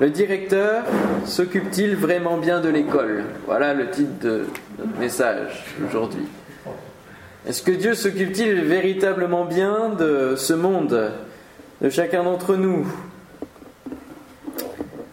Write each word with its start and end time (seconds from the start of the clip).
Le 0.00 0.10
directeur 0.10 0.84
s'occupe-t-il 1.26 1.94
vraiment 1.94 2.38
bien 2.38 2.60
de 2.60 2.68
l'école? 2.68 3.24
Voilà 3.46 3.74
le 3.74 3.90
titre 3.90 4.10
de 4.20 4.46
notre 4.78 4.98
message 4.98 5.64
aujourd'hui. 5.86 6.26
Est-ce 7.46 7.62
que 7.62 7.70
Dieu 7.70 7.94
s'occupe-t-il 7.94 8.62
véritablement 8.62 9.44
bien 9.44 9.90
de 9.90 10.34
ce 10.36 10.54
monde, 10.54 11.12
de 11.82 11.90
chacun 11.90 12.24
d'entre 12.24 12.56
nous? 12.56 12.86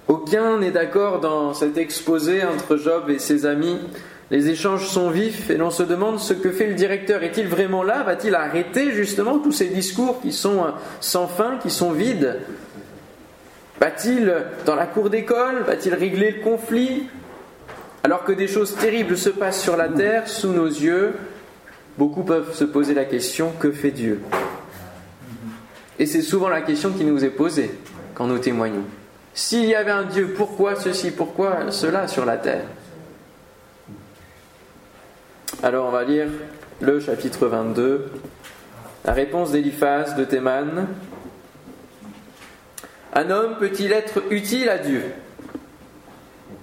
Aucun 0.08 0.60
n'est 0.60 0.72
d'accord 0.72 1.20
dans 1.20 1.54
cet 1.54 1.78
exposé 1.78 2.44
entre 2.44 2.78
Job 2.78 3.10
et 3.10 3.20
ses 3.20 3.46
amis. 3.46 3.78
Les 4.32 4.50
échanges 4.50 4.88
sont 4.88 5.10
vifs 5.10 5.50
et 5.50 5.58
l'on 5.58 5.72
se 5.72 5.84
demande 5.84 6.20
ce 6.20 6.34
que 6.34 6.52
fait 6.52 6.68
le 6.68 6.76
directeur. 6.76 7.22
Est-il 7.24 7.48
vraiment 7.48 7.84
là? 7.84 8.04
Va-t-il 8.04 8.34
arrêter 8.34 8.92
justement 8.92 9.40
tous 9.40 9.52
ces 9.52 9.68
discours 9.68 10.22
qui 10.22 10.32
sont 10.32 10.66
sans 11.00 11.28
fin, 11.28 11.58
qui 11.58 11.70
sont 11.70 11.92
vides? 11.92 12.38
Va-t-il 13.80 14.34
dans 14.66 14.76
la 14.76 14.86
cour 14.86 15.10
d'école 15.10 15.64
Va-t-il 15.66 15.94
régler 15.94 16.32
le 16.32 16.44
conflit 16.44 17.08
Alors 18.04 18.24
que 18.24 18.32
des 18.32 18.48
choses 18.48 18.76
terribles 18.76 19.18
se 19.18 19.30
passent 19.30 19.62
sur 19.62 19.78
la 19.78 19.88
terre, 19.88 20.28
sous 20.28 20.52
nos 20.52 20.68
yeux, 20.68 21.14
beaucoup 21.98 22.24
peuvent 22.24 22.54
se 22.54 22.66
poser 22.66 22.94
la 22.94 23.06
question 23.06 23.52
que 23.60 23.72
fait 23.72 23.92
Dieu? 23.92 24.22
Et 25.98 26.06
c'est 26.06 26.22
souvent 26.22 26.50
la 26.50 26.62
question 26.62 26.92
qui 26.92 27.04
nous 27.04 27.24
est 27.24 27.30
posée 27.30 27.72
quand 28.14 28.28
nous 28.28 28.40
témoignons. 28.40 28.84
S'il 29.34 29.66
y 29.66 29.76
avait 29.76 29.92
un 29.92 30.04
Dieu, 30.04 30.34
pourquoi 30.36 30.76
ceci, 30.76 31.12
pourquoi 31.12 31.72
cela 31.72 32.08
sur 32.08 32.26
la 32.26 32.38
terre? 32.38 32.66
Alors 35.64 35.88
on 35.88 35.92
va 35.92 36.04
lire 36.04 36.28
le 36.82 37.00
chapitre 37.00 37.48
22, 37.48 38.12
la 39.06 39.14
réponse 39.14 39.52
d'Eliphaz 39.52 40.16
de 40.16 40.24
Théman, 40.24 40.88
un 43.14 43.30
homme 43.30 43.56
peut-il 43.60 43.92
être 43.92 44.24
utile 44.30 44.70
à 44.70 44.78
Dieu? 44.78 45.04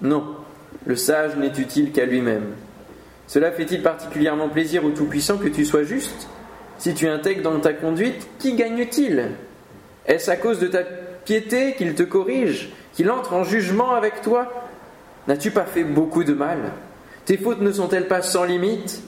Non, 0.03 0.37
le 0.85 0.97
sage 0.97 1.37
n'est 1.37 1.59
utile 1.59 1.93
qu'à 1.93 2.07
lui-même. 2.07 2.55
Cela 3.27 3.51
fait-il 3.51 3.83
particulièrement 3.83 4.49
plaisir 4.49 4.85
au 4.85 4.91
Tout-Puissant 4.91 5.39
que 5.39 5.49
tu 5.49 5.65
sois 5.65 5.83
juste? 5.83 6.29
Si 6.79 6.95
tu 6.95 7.09
intègres 7.09 7.43
dans 7.43 7.59
ta 7.59 7.73
conduite, 7.73 8.29
qui 8.39 8.55
gagne-t-il? 8.55 9.31
Est-ce 10.07 10.31
à 10.31 10.37
cause 10.37 10.61
de 10.61 10.69
ta 10.69 10.83
piété 11.25 11.75
qu'il 11.75 11.95
te 11.95 12.05
corrige, 12.05 12.71
qu'il 12.93 13.11
entre 13.11 13.33
en 13.33 13.43
jugement 13.43 13.95
avec 13.95 14.23
toi? 14.23 14.69
N'as-tu 15.27 15.51
pas 15.51 15.65
fait 15.65 15.83
beaucoup 15.83 16.23
de 16.23 16.35
mal? 16.35 16.59
Tes 17.25 17.37
fautes 17.37 17.61
ne 17.61 17.73
sont-elles 17.73 18.07
pas 18.07 18.23
sans 18.23 18.45
limite? 18.45 19.03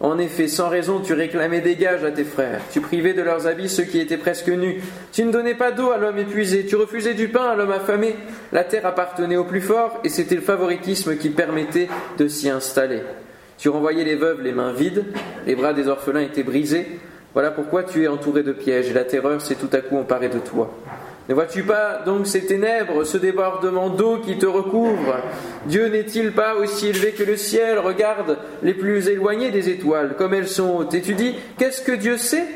En 0.00 0.16
effet, 0.18 0.46
sans 0.46 0.68
raison, 0.68 1.00
tu 1.00 1.12
réclamais 1.12 1.60
des 1.60 1.74
gages 1.74 2.04
à 2.04 2.12
tes 2.12 2.22
frères, 2.22 2.60
tu 2.72 2.80
privais 2.80 3.14
de 3.14 3.22
leurs 3.22 3.48
habits 3.48 3.68
ceux 3.68 3.82
qui 3.82 3.98
étaient 3.98 4.16
presque 4.16 4.48
nus, 4.48 4.80
tu 5.12 5.24
ne 5.24 5.32
donnais 5.32 5.56
pas 5.56 5.72
d'eau 5.72 5.90
à 5.90 5.98
l'homme 5.98 6.18
épuisé, 6.18 6.66
tu 6.66 6.76
refusais 6.76 7.14
du 7.14 7.28
pain 7.28 7.50
à 7.50 7.56
l'homme 7.56 7.72
affamé. 7.72 8.14
La 8.52 8.62
terre 8.62 8.86
appartenait 8.86 9.36
au 9.36 9.44
plus 9.44 9.60
fort, 9.60 9.98
et 10.04 10.08
c'était 10.08 10.36
le 10.36 10.40
favoritisme 10.40 11.16
qui 11.16 11.30
permettait 11.30 11.88
de 12.16 12.28
s'y 12.28 12.48
installer. 12.48 13.00
Tu 13.58 13.68
renvoyais 13.68 14.04
les 14.04 14.14
veuves 14.14 14.40
les 14.40 14.52
mains 14.52 14.72
vides, 14.72 15.04
les 15.46 15.56
bras 15.56 15.72
des 15.72 15.88
orphelins 15.88 16.20
étaient 16.20 16.44
brisés. 16.44 16.86
Voilà 17.34 17.50
pourquoi 17.50 17.82
tu 17.82 18.04
es 18.04 18.08
entouré 18.08 18.44
de 18.44 18.52
pièges, 18.52 18.90
et 18.90 18.94
la 18.94 19.04
terreur 19.04 19.40
s'est 19.40 19.56
tout 19.56 19.70
à 19.72 19.80
coup 19.80 19.96
emparée 19.96 20.28
de 20.28 20.38
toi. 20.38 20.72
Ne 21.28 21.34
vois-tu 21.34 21.62
pas 21.62 22.00
donc 22.06 22.26
ces 22.26 22.46
ténèbres, 22.46 23.04
ce 23.04 23.18
débordement 23.18 23.90
d'eau 23.90 24.16
qui 24.18 24.38
te 24.38 24.46
recouvre? 24.46 25.18
Dieu 25.66 25.88
n'est-il 25.88 26.32
pas 26.32 26.54
aussi 26.54 26.88
élevé 26.88 27.12
que 27.12 27.22
le 27.22 27.36
ciel? 27.36 27.78
Regarde 27.78 28.38
les 28.62 28.72
plus 28.72 29.08
éloignés 29.08 29.50
des 29.50 29.68
étoiles, 29.68 30.14
comme 30.16 30.32
elles 30.32 30.48
sont 30.48 30.76
hautes. 30.76 30.94
Et 30.94 31.02
tu 31.02 31.14
dis, 31.14 31.34
qu'est-ce 31.58 31.82
que 31.82 31.92
Dieu 31.92 32.16
sait? 32.16 32.46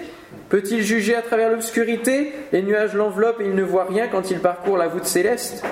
Peut-il 0.48 0.82
juger 0.82 1.14
à 1.14 1.20
travers 1.20 1.50
l'obscurité? 1.50 2.32
Les 2.52 2.62
nuages 2.62 2.94
l'enveloppent 2.94 3.42
et 3.42 3.46
il 3.46 3.54
ne 3.54 3.62
voit 3.62 3.84
rien 3.84 4.08
quand 4.08 4.30
il 4.30 4.38
parcourt 4.38 4.78
la 4.78 4.88
voûte 4.88 5.04
céleste. 5.04 5.62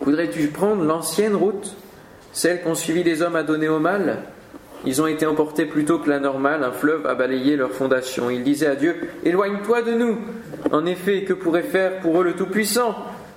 Voudrais-tu 0.00 0.46
prendre 0.48 0.84
l'ancienne 0.84 1.34
route, 1.34 1.76
celle 2.32 2.62
qu'ont 2.62 2.76
suivi 2.76 3.02
les 3.02 3.20
hommes 3.20 3.36
à 3.36 3.42
donner 3.42 3.68
au 3.68 3.80
mal? 3.80 4.18
Ils 4.84 5.00
ont 5.00 5.06
été 5.06 5.26
emportés 5.26 5.66
plutôt 5.66 5.98
que 5.98 6.10
la 6.10 6.18
normale, 6.18 6.64
un 6.64 6.72
fleuve 6.72 7.06
a 7.06 7.14
balayé 7.14 7.56
leur 7.56 7.70
fondation. 7.70 8.30
Ils 8.30 8.42
disaient 8.42 8.66
à 8.66 8.74
Dieu, 8.74 8.96
Éloigne-toi 9.24 9.82
de 9.82 9.92
nous. 9.92 10.18
En 10.72 10.86
effet, 10.86 11.22
que 11.22 11.32
pourrait 11.32 11.62
faire 11.62 12.00
pour 12.00 12.20
eux 12.20 12.24
le 12.24 12.34
Tout-Puissant? 12.34 12.96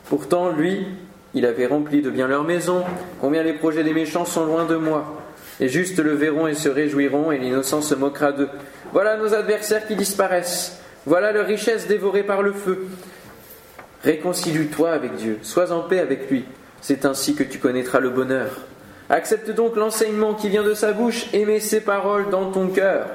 Pourtant, 0.09 0.51
lui, 0.51 0.87
il 1.33 1.45
avait 1.45 1.67
rempli 1.67 2.01
de 2.01 2.09
bien 2.09 2.27
leur 2.27 2.43
maison. 2.43 2.83
Combien 3.21 3.43
les 3.43 3.53
projets 3.53 3.83
des 3.83 3.93
méchants 3.93 4.25
sont 4.25 4.45
loin 4.45 4.65
de 4.65 4.75
moi. 4.75 5.21
Les 5.59 5.69
justes 5.69 5.99
le 5.99 6.13
verront 6.13 6.47
et 6.47 6.55
se 6.55 6.69
réjouiront, 6.69 7.31
et 7.31 7.37
l'innocent 7.37 7.81
se 7.81 7.95
moquera 7.95 8.31
d'eux. 8.31 8.49
Voilà 8.91 9.17
nos 9.17 9.33
adversaires 9.33 9.87
qui 9.87 9.95
disparaissent. 9.95 10.79
Voilà 11.05 11.31
leur 11.31 11.45
richesse 11.45 11.87
dévorée 11.87 12.23
par 12.23 12.41
le 12.41 12.53
feu. 12.53 12.87
Réconcilie-toi 14.03 14.91
avec 14.91 15.15
Dieu, 15.15 15.39
sois 15.43 15.71
en 15.71 15.81
paix 15.81 15.99
avec 15.99 16.29
lui. 16.29 16.45
C'est 16.81 17.05
ainsi 17.05 17.35
que 17.35 17.43
tu 17.43 17.59
connaîtras 17.59 17.99
le 17.99 18.09
bonheur. 18.09 18.61
Accepte 19.09 19.51
donc 19.51 19.75
l'enseignement 19.75 20.33
qui 20.33 20.49
vient 20.49 20.63
de 20.63 20.73
sa 20.73 20.91
bouche 20.91 21.27
et 21.33 21.45
mets 21.45 21.59
ses 21.59 21.81
paroles 21.81 22.29
dans 22.29 22.51
ton 22.51 22.67
cœur. 22.69 23.05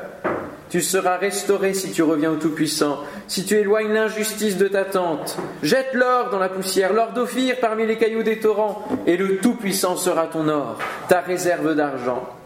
Tu 0.70 0.80
seras 0.80 1.16
restauré 1.16 1.74
si 1.74 1.90
tu 1.90 2.04
reviens 2.04 2.30
au 2.30 2.36
Tout-Puissant, 2.36 3.00
si 3.26 3.44
tu 3.44 3.56
éloignes 3.56 3.92
l'injustice 3.92 4.56
de 4.56 4.68
ta 4.68 4.84
tente. 4.84 5.36
Jette 5.64 5.94
l'or 5.94 6.30
dans 6.30 6.38
la 6.38 6.48
poussière, 6.48 6.92
l'or 6.92 7.12
d'Ophir 7.12 7.56
parmi 7.60 7.86
les 7.86 7.98
cailloux 7.98 8.22
des 8.22 8.38
torrents, 8.38 8.86
et 9.04 9.16
le 9.16 9.38
Tout-Puissant 9.38 9.96
sera 9.96 10.28
ton 10.28 10.48
or, 10.48 10.78
ta 11.08 11.22
réserve 11.22 11.74
d'argent. 11.74 12.39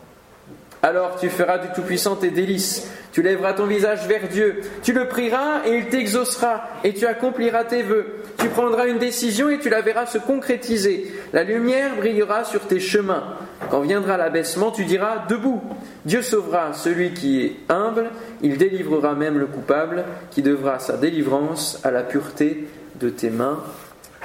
Alors 0.85 1.17
tu 1.19 1.31
feras 1.31 1.57
du 1.57 1.69
Tout-Puissant 1.75 2.17
tes 2.17 2.29
délices, 2.29 2.87
tu 3.11 3.23
lèveras 3.23 3.55
ton 3.55 3.65
visage 3.65 4.07
vers 4.07 4.29
Dieu, 4.29 4.61
tu 4.83 4.93
le 4.93 5.09
prieras 5.09 5.63
et 5.65 5.79
il 5.79 5.89
t'exaucera, 5.89 6.63
et 6.85 6.93
tu 6.93 7.07
accompliras 7.07 7.65
tes 7.65 7.83
vœux. 7.83 8.17
Tu 8.37 8.49
prendras 8.49 8.87
une 8.87 8.99
décision 8.99 9.49
et 9.49 9.59
tu 9.59 9.71
la 9.71 9.81
verras 9.81 10.05
se 10.05 10.19
concrétiser. 10.19 11.11
La 11.33 11.43
lumière 11.43 11.97
brillera 11.97 12.45
sur 12.45 12.61
tes 12.67 12.81
chemins. 12.81 13.39
Quand 13.71 13.81
viendra 13.81 14.19
l'abaissement, 14.19 14.73
tu 14.73 14.85
diras 14.85 15.25
Debout 15.27 15.63
Dieu 16.05 16.21
sauvera 16.21 16.75
celui 16.75 17.15
qui 17.15 17.41
est 17.41 17.57
humble, 17.71 18.11
il 18.43 18.59
délivrera 18.59 19.15
même 19.15 19.39
le 19.39 19.47
coupable, 19.47 20.05
qui 20.33 20.43
devra 20.43 20.81
sa 20.81 20.99
délivrance 20.99 21.81
à 21.83 21.91
la 21.91 22.03
pureté 22.03 22.69
de 23.01 23.09
tes 23.09 23.31
mains. 23.31 23.65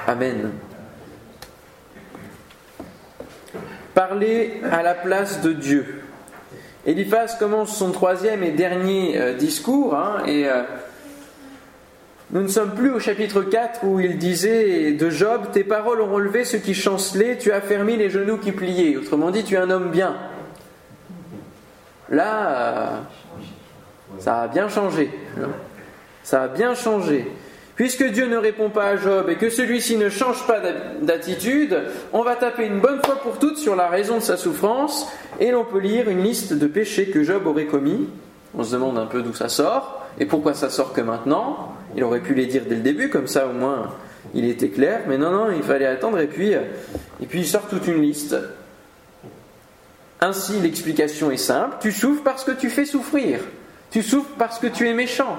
Amen. 0.08 0.52
Parler 3.94 4.60
à 4.70 4.84
la 4.84 4.94
place 4.94 5.40
de 5.40 5.54
Dieu. 5.54 6.02
Eliphaz 6.90 7.36
commence 7.38 7.78
son 7.78 7.92
troisième 7.92 8.44
et 8.44 8.50
dernier 8.50 9.16
euh, 9.16 9.36
discours, 9.36 9.94
hein, 9.94 10.24
et 10.26 10.48
euh, 10.48 10.64
nous 12.32 12.42
ne 12.42 12.48
sommes 12.48 12.74
plus 12.74 12.90
au 12.90 13.00
chapitre 13.00 13.44
4 13.44 13.84
où 13.84 14.00
il 14.00 14.18
disait 14.18 14.94
de 14.94 15.10
Job, 15.12 15.52
tes 15.54 15.64
paroles 15.64 16.02
ont 16.02 16.12
relevé 16.12 16.46
ceux 16.46 16.58
qui 16.58 16.74
chancelaient, 16.74 17.38
tu 17.38 17.52
as 17.52 17.62
fermé 17.62 17.96
les 17.96 18.10
genoux 18.10 18.38
qui 18.38 18.52
pliaient. 18.52 18.98
Autrement 18.98 19.30
dit, 19.30 19.44
tu 19.44 19.54
es 19.54 19.60
un 19.60 19.70
homme 19.70 19.92
bien. 19.92 20.16
Là, 22.10 22.50
euh, 22.50 22.98
ça 24.18 24.42
a 24.42 24.48
bien 24.48 24.68
changé. 24.68 25.12
Hein. 25.40 25.50
Ça 26.24 26.42
a 26.42 26.48
bien 26.48 26.74
changé. 26.74 27.32
Puisque 27.80 28.04
Dieu 28.12 28.28
ne 28.28 28.36
répond 28.36 28.70
pas 28.70 28.88
à 28.88 28.98
Job 28.98 29.30
et 29.30 29.36
que 29.36 29.50
celui-ci 29.50 29.96
ne 29.96 30.10
change 30.10 30.46
pas 30.46 30.60
d'attitude, 31.02 31.82
on 32.12 32.24
va 32.24 32.36
taper 32.36 32.66
une 32.66 32.82
bonne 32.82 33.00
fois 33.02 33.16
pour 33.22 33.40
toutes 33.40 33.58
sur 33.58 33.74
la 33.78 33.88
raison 33.88 34.16
de 34.16 34.22
sa 34.22 34.36
souffrance 34.36 35.08
et 35.40 35.52
l'on 35.52 35.64
peut 35.64 35.80
lire 35.80 36.10
une 36.10 36.22
liste 36.22 36.52
de 36.52 36.68
péchés 36.68 37.06
que 37.06 37.24
Job 37.24 37.48
aurait 37.48 37.68
commis. 37.68 38.10
On 38.54 38.66
se 38.66 38.74
demande 38.74 38.98
un 38.98 39.06
peu 39.06 39.22
d'où 39.22 39.34
ça 39.34 39.48
sort 39.48 40.06
et 40.20 40.26
pourquoi 40.26 40.56
ça 40.56 40.70
sort 40.70 40.92
que 40.92 41.00
maintenant. 41.00 41.74
Il 41.96 42.04
aurait 42.04 42.20
pu 42.20 42.34
les 42.34 42.48
dire 42.48 42.64
dès 42.68 42.76
le 42.76 42.82
début, 42.82 43.08
comme 43.08 43.28
ça 43.28 43.48
au 43.48 43.54
moins 43.54 43.96
il 44.34 44.44
était 44.44 44.72
clair, 44.72 45.04
mais 45.08 45.18
non, 45.18 45.32
non, 45.32 45.50
il 45.50 45.64
fallait 45.64 45.86
attendre 45.86 46.20
et 46.20 46.28
puis, 46.28 46.52
et 46.52 47.26
puis 47.30 47.40
il 47.40 47.48
sort 47.48 47.70
toute 47.70 47.88
une 47.88 48.02
liste. 48.02 48.36
Ainsi, 50.20 50.60
l'explication 50.60 51.32
est 51.32 51.38
simple 51.38 51.78
tu 51.80 51.94
souffres 51.94 52.24
parce 52.24 52.44
que 52.44 52.52
tu 52.52 52.70
fais 52.70 52.84
souffrir, 52.84 53.40
tu 53.90 54.04
souffres 54.04 54.36
parce 54.38 54.60
que 54.60 54.68
tu 54.68 54.86
es 54.86 54.94
méchant 54.94 55.38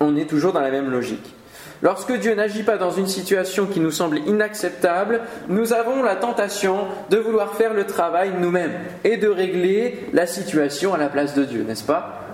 on 0.00 0.16
est 0.16 0.28
toujours 0.28 0.52
dans 0.52 0.60
la 0.60 0.70
même 0.70 0.90
logique. 0.90 1.34
Lorsque 1.80 2.12
Dieu 2.18 2.34
n'agit 2.34 2.64
pas 2.64 2.76
dans 2.76 2.90
une 2.90 3.06
situation 3.06 3.66
qui 3.66 3.78
nous 3.78 3.92
semble 3.92 4.18
inacceptable, 4.26 5.20
nous 5.48 5.72
avons 5.72 6.02
la 6.02 6.16
tentation 6.16 6.86
de 7.10 7.18
vouloir 7.18 7.54
faire 7.54 7.72
le 7.72 7.84
travail 7.84 8.32
nous-mêmes 8.38 8.72
et 9.04 9.16
de 9.16 9.28
régler 9.28 10.08
la 10.12 10.26
situation 10.26 10.92
à 10.92 10.98
la 10.98 11.08
place 11.08 11.34
de 11.34 11.44
Dieu, 11.44 11.62
n'est-ce 11.62 11.84
pas? 11.84 12.24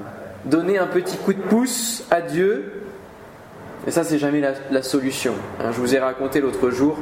Donner 0.46 0.78
un 0.78 0.86
petit 0.86 1.18
coup 1.18 1.34
de 1.34 1.42
pouce 1.42 2.04
à 2.10 2.22
Dieu, 2.22 2.72
et 3.86 3.90
ça 3.90 4.02
c'est 4.02 4.18
jamais 4.18 4.42
la, 4.70 4.82
solution. 4.82 5.34
Hein, 5.60 5.72
je 5.72 5.80
vous 5.80 5.94
ai 5.94 5.98
raconté 5.98 6.40
l'autre 6.40 6.70
jour, 6.70 6.98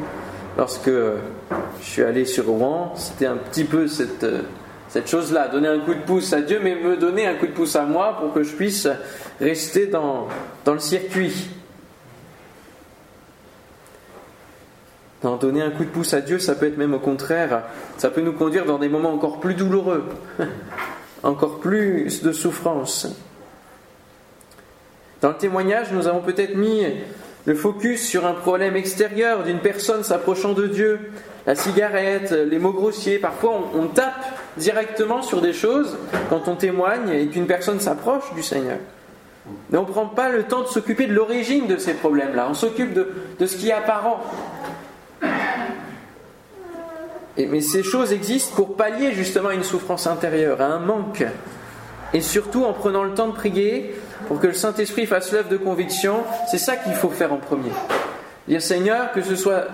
lorsque 0.59 0.91
je 0.91 1.85
suis 1.85 2.03
allé 2.03 2.25
sur 2.25 2.47
Rouen, 2.47 2.93
c'était 2.97 3.27
un 3.27 3.37
petit 3.37 3.65
peu 3.65 3.87
cette, 3.87 4.27
cette 4.93 5.09
chose-là, 5.09 5.49
donner 5.49 5.69
un 5.69 5.79
coup 5.79 5.95
de 5.95 6.03
pouce 6.03 6.35
à 6.35 6.43
Dieu, 6.43 6.61
mais 6.63 6.75
me 6.75 6.99
donner 6.99 7.27
un 7.27 7.33
coup 7.33 7.47
de 7.47 7.53
pouce 7.53 7.77
à 7.77 7.85
moi 7.85 8.19
pour 8.21 8.35
que 8.35 8.43
je 8.43 8.53
puisse 8.55 8.87
rester 9.41 9.87
dans, 9.87 10.29
dans 10.67 10.75
le 10.75 10.81
circuit. 10.81 11.49
Donner 15.23 15.63
un 15.63 15.71
coup 15.71 15.85
de 15.85 15.89
pouce 15.89 16.13
à 16.13 16.21
Dieu, 16.21 16.39
ça 16.39 16.55
peut 16.55 16.67
être 16.67 16.77
même 16.77 16.93
au 16.93 16.99
contraire, 16.99 17.63
ça 17.97 18.11
peut 18.11 18.21
nous 18.21 18.35
conduire 18.35 18.67
dans 18.67 18.79
des 18.79 18.91
moments 18.91 19.15
encore 19.15 19.41
plus 19.41 19.55
douloureux, 19.55 20.05
encore 21.23 21.61
plus 21.61 22.23
de 22.23 22.33
souffrance. 22.33 23.07
Dans 25.23 25.31
le 25.31 25.37
témoignage, 25.37 25.91
nous 25.93 26.07
avons 26.07 26.21
peut-être 26.21 26.55
mis 26.55 26.85
le 27.47 27.55
focus 27.55 28.07
sur 28.07 28.27
un 28.27 28.35
problème 28.35 28.77
extérieur 28.77 29.43
d'une 29.43 29.61
personne 29.61 30.05
s'approchant 30.05 30.53
de 30.53 30.67
Dieu, 30.67 31.13
la 31.47 31.55
cigarette, 31.55 32.33
les 32.33 32.59
mots 32.59 32.73
grossiers. 32.73 33.19
Parfois, 33.19 33.61
on, 33.75 33.87
tape 33.89 34.25
directement 34.57 35.23
sur 35.23 35.41
des 35.41 35.53
choses 35.53 35.97
quand 36.29 36.49
on 36.49 36.55
témoigne 36.55 37.09
et 37.11 37.27
qu'une 37.27 37.47
personne 37.47 37.81
s'approche 37.81 38.33
du 38.35 38.43
Seigneur. 38.43 38.79
Mais 39.71 39.79
on 39.79 39.83
ne 39.83 39.89
prend 39.89 40.07
pas 40.07 40.29
le 40.29 40.45
temps 40.45 40.63
de 40.63 40.69
s'occuper 40.69 41.07
de 41.07 41.15
l'origine 41.15 41.67
de 41.67 41.77
ces 41.77 41.95
problèmes-là. 41.95 42.47
On 42.49 42.55
s'occupe 42.55 42.95
de, 42.95 43.47
ce 43.47 43.57
qui 43.57 43.71
est 43.71 43.73
apparent. 43.73 44.23
Et, 47.37 47.47
mais 47.47 47.61
ces 47.61 47.83
choses 47.83 48.13
existent 48.13 48.55
pour 48.55 48.77
pallier 48.77 49.13
justement 49.13 49.49
à 49.49 49.55
une 49.55 49.65
souffrance 49.65 50.07
intérieure, 50.07 50.61
à 50.61 50.67
un 50.67 50.79
manque. 50.79 51.25
Et 52.15 52.21
surtout 52.21 52.65
en 52.65 52.73
prenant 52.73 53.03
le 53.03 53.15
temps 53.15 53.29
de 53.29 53.33
prier 53.33 53.97
pour 54.29 54.39
que 54.39 54.47
le 54.47 54.53
Saint-Esprit 54.53 55.07
fasse 55.07 55.33
l'œuvre 55.33 55.49
de 55.49 55.57
conviction, 55.57 56.23
c'est 56.49 56.59
ça 56.59 56.77
qu'il 56.77 56.95
faut 56.95 57.09
faire 57.09 57.33
en 57.33 57.39
premier. 57.39 57.73
Dire 58.47 58.63
Seigneur, 58.63 59.13
que 59.13 59.23
ce 59.23 59.35
soit 59.35 59.67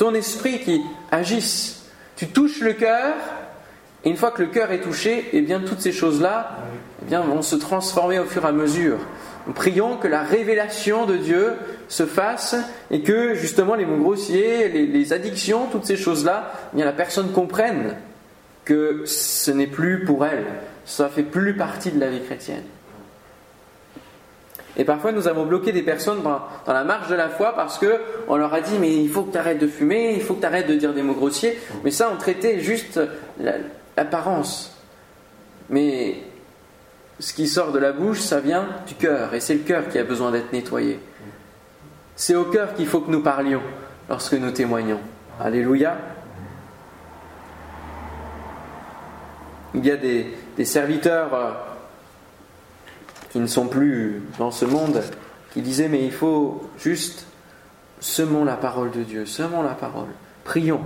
ton 0.00 0.14
esprit 0.14 0.60
qui 0.60 0.80
agisse. 1.10 1.84
Tu 2.16 2.26
touches 2.26 2.60
le 2.60 2.72
cœur, 2.72 3.14
et 4.02 4.08
une 4.08 4.16
fois 4.16 4.30
que 4.30 4.40
le 4.40 4.48
cœur 4.48 4.72
est 4.72 4.80
touché, 4.80 5.28
eh 5.34 5.42
bien 5.42 5.60
toutes 5.60 5.82
ces 5.82 5.92
choses-là 5.92 6.56
eh 7.06 7.14
vont 7.16 7.42
se 7.42 7.54
transformer 7.54 8.18
au 8.18 8.24
fur 8.24 8.46
et 8.46 8.48
à 8.48 8.52
mesure. 8.52 8.96
Nous 9.46 9.52
prions 9.52 9.98
que 9.98 10.08
la 10.08 10.22
révélation 10.22 11.04
de 11.04 11.18
Dieu 11.18 11.52
se 11.88 12.06
fasse 12.06 12.56
et 12.90 13.02
que 13.02 13.34
justement 13.34 13.74
les 13.74 13.84
mots 13.84 13.98
grossiers, 13.98 14.70
les, 14.70 15.12
addictions, 15.12 15.66
toutes 15.70 15.84
ces 15.84 15.98
choses-là, 15.98 16.50
eh 16.74 16.82
la 16.82 16.92
personne 16.92 17.32
comprenne 17.32 17.94
que 18.64 19.02
ce 19.04 19.50
n'est 19.50 19.66
plus 19.66 20.06
pour 20.06 20.24
elle, 20.24 20.46
ça 20.86 21.10
fait 21.10 21.22
plus 21.22 21.56
partie 21.56 21.90
de 21.90 22.00
la 22.00 22.08
vie 22.08 22.22
chrétienne. 22.22 22.64
Et 24.80 24.84
parfois, 24.84 25.12
nous 25.12 25.28
avons 25.28 25.44
bloqué 25.44 25.72
des 25.72 25.82
personnes 25.82 26.22
dans, 26.22 26.40
la 26.72 26.84
marche 26.84 27.08
de 27.08 27.14
la 27.14 27.28
foi 27.28 27.54
parce 27.54 27.78
qu'on 27.78 28.36
leur 28.36 28.54
a 28.54 28.62
dit 28.62 28.78
Mais 28.80 28.96
il 28.96 29.10
faut 29.10 29.24
que 29.24 29.32
tu 29.32 29.36
arrêtes 29.36 29.58
de 29.58 29.66
fumer, 29.66 30.14
il 30.14 30.22
faut 30.22 30.32
que 30.32 30.40
tu 30.40 30.46
arrêtes 30.46 30.68
de 30.68 30.74
dire 30.74 30.94
des 30.94 31.02
mots 31.02 31.12
grossiers. 31.12 31.58
Mais 31.84 31.90
ça, 31.90 32.10
on 32.10 32.16
traitait 32.16 32.60
juste 32.60 32.98
l'apparence. 33.38 34.74
Mais 35.68 36.22
ce 37.18 37.34
qui 37.34 37.46
sort 37.46 37.72
de 37.72 37.78
la 37.78 37.92
bouche, 37.92 38.20
ça 38.20 38.40
vient 38.40 38.68
du 38.86 38.94
cœur. 38.94 39.34
Et 39.34 39.40
c'est 39.40 39.52
le 39.52 39.60
cœur 39.60 39.86
qui 39.86 39.98
a 39.98 40.04
besoin 40.04 40.30
d'être 40.30 40.50
nettoyé. 40.50 40.98
C'est 42.16 42.34
au 42.34 42.46
cœur 42.46 42.72
qu'il 42.72 42.86
faut 42.86 43.02
que 43.02 43.10
nous 43.10 43.22
parlions 43.22 43.60
lorsque 44.08 44.32
nous 44.32 44.50
témoignons. 44.50 45.00
Alléluia. 45.38 45.98
Il 49.74 49.84
y 49.84 49.90
a 49.90 49.98
des, 49.98 50.34
des 50.56 50.64
serviteurs 50.64 51.34
euh, 51.34 51.52
qui 53.30 53.38
ne 53.38 53.46
sont 53.46 53.66
plus 53.66 54.22
dans 54.38 54.50
ce 54.50 54.64
monde, 54.64 55.02
qui 55.52 55.62
disaient 55.62 55.88
mais 55.88 56.04
il 56.04 56.12
faut 56.12 56.68
juste 56.78 57.26
semons 58.00 58.44
la 58.44 58.56
parole 58.56 58.90
de 58.90 59.02
Dieu, 59.02 59.26
semons 59.26 59.62
la 59.62 59.74
parole, 59.74 60.08
prions, 60.44 60.82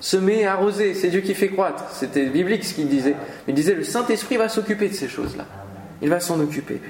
semer, 0.00 0.46
arroser, 0.46 0.94
c'est 0.94 1.08
Dieu 1.08 1.20
qui 1.20 1.34
fait 1.34 1.48
croître. 1.48 1.84
C'était 1.92 2.26
biblique 2.26 2.64
ce 2.64 2.74
qu'il 2.74 2.88
disait. 2.88 3.16
Il 3.46 3.54
disait 3.54 3.74
le 3.74 3.84
Saint-Esprit 3.84 4.36
va 4.36 4.48
s'occuper 4.48 4.88
de 4.88 4.94
ces 4.94 5.08
choses-là. 5.08 5.46
Il 6.00 6.08
va 6.08 6.20
s'en 6.20 6.40
occuper. 6.40 6.80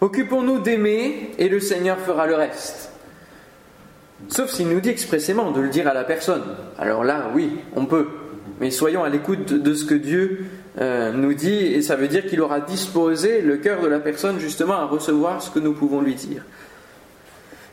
Occupons-nous 0.00 0.60
d'aimer 0.60 1.30
et 1.38 1.48
le 1.48 1.60
Seigneur 1.60 1.98
fera 1.98 2.26
le 2.26 2.34
reste. 2.34 2.90
Sauf 4.28 4.50
s'il 4.50 4.68
nous 4.68 4.80
dit 4.80 4.88
expressément 4.88 5.50
de 5.50 5.60
le 5.60 5.68
dire 5.68 5.88
à 5.88 5.94
la 5.94 6.04
personne. 6.04 6.42
Alors 6.78 7.04
là, 7.04 7.30
oui, 7.34 7.58
on 7.74 7.86
peut. 7.86 8.08
Mais 8.60 8.70
soyons 8.70 9.02
à 9.02 9.08
l'écoute 9.08 9.52
de 9.52 9.74
ce 9.74 9.84
que 9.84 9.94
Dieu 9.94 10.46
euh, 10.80 11.12
nous 11.12 11.34
dit, 11.34 11.74
et 11.74 11.82
ça 11.82 11.96
veut 11.96 12.08
dire 12.08 12.26
qu'il 12.26 12.40
aura 12.40 12.60
disposé 12.60 13.42
le 13.42 13.58
cœur 13.58 13.82
de 13.82 13.88
la 13.88 14.00
personne 14.00 14.38
justement 14.38 14.74
à 14.74 14.86
recevoir 14.86 15.42
ce 15.42 15.50
que 15.50 15.58
nous 15.58 15.74
pouvons 15.74 16.00
lui 16.00 16.14
dire. 16.14 16.42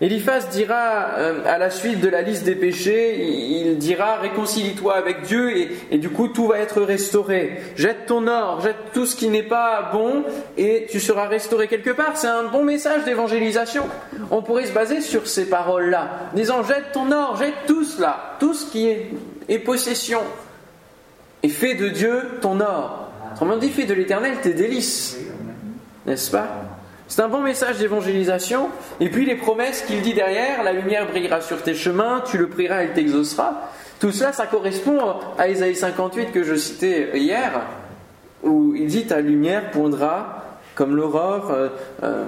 Eliphaz 0.01 0.47
dira 0.49 1.09
euh, 1.17 1.41
à 1.45 1.57
la 1.57 1.69
suite 1.69 1.99
de 1.99 2.07
la 2.07 2.21
liste 2.21 2.45
des 2.45 2.55
péchés, 2.55 3.21
il 3.21 3.77
dira 3.77 4.15
réconcilie-toi 4.15 4.95
avec 4.95 5.23
Dieu 5.23 5.51
et, 5.91 5.97
du 5.97 6.09
coup 6.09 6.29
tout 6.29 6.47
va 6.47 6.59
être 6.59 6.81
restauré. 6.81 7.59
Jette 7.75 8.05
ton 8.05 8.27
or, 8.27 8.61
jette 8.61 8.77
tout 8.93 9.05
ce 9.05 9.17
qui 9.17 9.27
n'est 9.27 9.43
pas 9.43 9.89
bon 9.91 10.23
et 10.57 10.87
tu 10.89 11.01
seras 11.01 11.27
restauré 11.27 11.67
quelque 11.67 11.89
part. 11.89 12.15
C'est 12.15 12.27
un 12.27 12.43
bon 12.43 12.63
message 12.63 13.03
d'évangélisation. 13.03 13.83
On 14.31 14.41
pourrait 14.41 14.67
se 14.67 14.73
baser 14.73 15.01
sur 15.01 15.27
ces 15.27 15.49
paroles-là, 15.49 16.31
disant 16.33 16.63
jette 16.63 16.93
ton 16.93 17.11
or, 17.11 17.35
jette 17.35 17.65
tout 17.67 17.83
cela, 17.83 18.37
tout 18.39 18.53
ce 18.53 18.71
qui 18.71 18.87
est 19.49 19.59
possession, 19.59 20.21
et 21.43 21.49
fais 21.49 21.75
de 21.75 21.89
Dieu 21.89 22.21
ton 22.41 22.59
or. 22.59 23.11
Autrement 23.31 23.57
dit, 23.57 23.69
fais 23.69 23.85
de 23.85 23.93
l'éternel 23.93 24.37
tes 24.41 24.53
délices. 24.53 25.17
N'est-ce 26.05 26.31
pas? 26.31 26.47
C'est 27.07 27.21
un 27.21 27.27
bon 27.27 27.41
message 27.41 27.77
d'évangélisation. 27.77 28.69
Et 28.99 29.09
puis 29.09 29.25
les 29.25 29.35
promesses 29.35 29.81
qu'il 29.81 30.01
dit 30.01 30.13
derrière, 30.13 30.63
la 30.63 30.73
lumière 30.73 31.07
brillera 31.07 31.41
sur 31.41 31.61
tes 31.61 31.73
chemins, 31.73 32.23
tu 32.29 32.37
le 32.37 32.47
prieras, 32.47 32.83
elle 32.83 32.93
t'exaucera. 32.93 33.71
Tout 33.99 34.11
cela, 34.11 34.31
ça 34.31 34.45
correspond 34.45 34.99
à 35.37 35.49
Isaïe 35.49 35.75
58 35.75 36.31
que 36.31 36.43
je 36.43 36.55
citais 36.55 37.17
hier, 37.17 37.61
où 38.43 38.73
il 38.75 38.87
dit 38.87 39.07
ta 39.07 39.21
lumière 39.21 39.71
poindra 39.71 40.39
comme 40.75 40.95
l'aurore, 40.95 41.51
euh, 41.51 41.67
euh, 42.03 42.23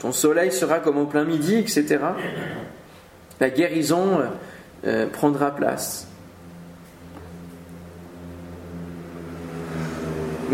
ton 0.00 0.10
soleil 0.10 0.50
sera 0.50 0.80
comme 0.80 0.98
au 0.98 1.06
plein 1.06 1.24
midi, 1.24 1.54
etc. 1.54 1.98
La 3.38 3.50
guérison 3.50 4.18
euh, 4.84 5.06
prendra 5.06 5.52
place. 5.52 6.08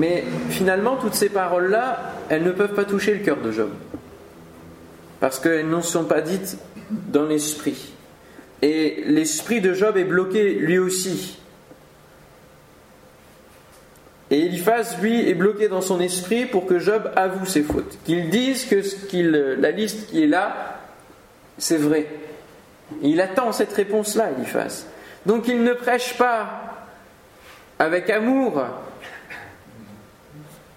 Mais 0.01 0.25
finalement, 0.49 0.97
toutes 0.97 1.13
ces 1.13 1.29
paroles-là, 1.29 2.15
elles 2.31 2.43
ne 2.43 2.53
peuvent 2.53 2.73
pas 2.73 2.87
toucher 2.87 3.13
le 3.13 3.21
cœur 3.21 3.37
de 3.37 3.53
Job. 3.53 3.69
Parce 5.21 5.39
qu'elles 5.39 5.69
ne 5.69 5.83
sont 5.83 6.05
pas 6.05 6.23
dites 6.23 6.57
dans 6.91 7.27
l'esprit. 7.27 7.93
Et 8.63 9.05
l'esprit 9.05 9.61
de 9.61 9.75
Job 9.75 9.99
est 9.99 10.05
bloqué 10.05 10.55
lui 10.55 10.79
aussi. 10.79 11.39
Et 14.31 14.47
Eliphaz, 14.47 14.97
lui, 15.03 15.29
est 15.29 15.35
bloqué 15.35 15.69
dans 15.69 15.83
son 15.83 16.01
esprit 16.01 16.47
pour 16.47 16.65
que 16.65 16.79
Job 16.79 17.11
avoue 17.15 17.45
ses 17.45 17.63
fautes. 17.63 17.99
Qu'il 18.07 18.31
dise 18.31 18.65
que 18.65 18.81
la 19.61 19.71
liste 19.71 20.09
qui 20.09 20.23
est 20.23 20.29
là, 20.29 20.79
c'est 21.59 21.77
vrai. 21.77 22.07
il 23.03 23.21
attend 23.21 23.53
cette 23.53 23.75
réponse-là, 23.75 24.31
Eliphaz. 24.31 24.87
Donc 25.27 25.47
il 25.47 25.63
ne 25.63 25.75
prêche 25.75 26.17
pas 26.17 26.87
avec 27.79 28.09
amour 28.09 28.63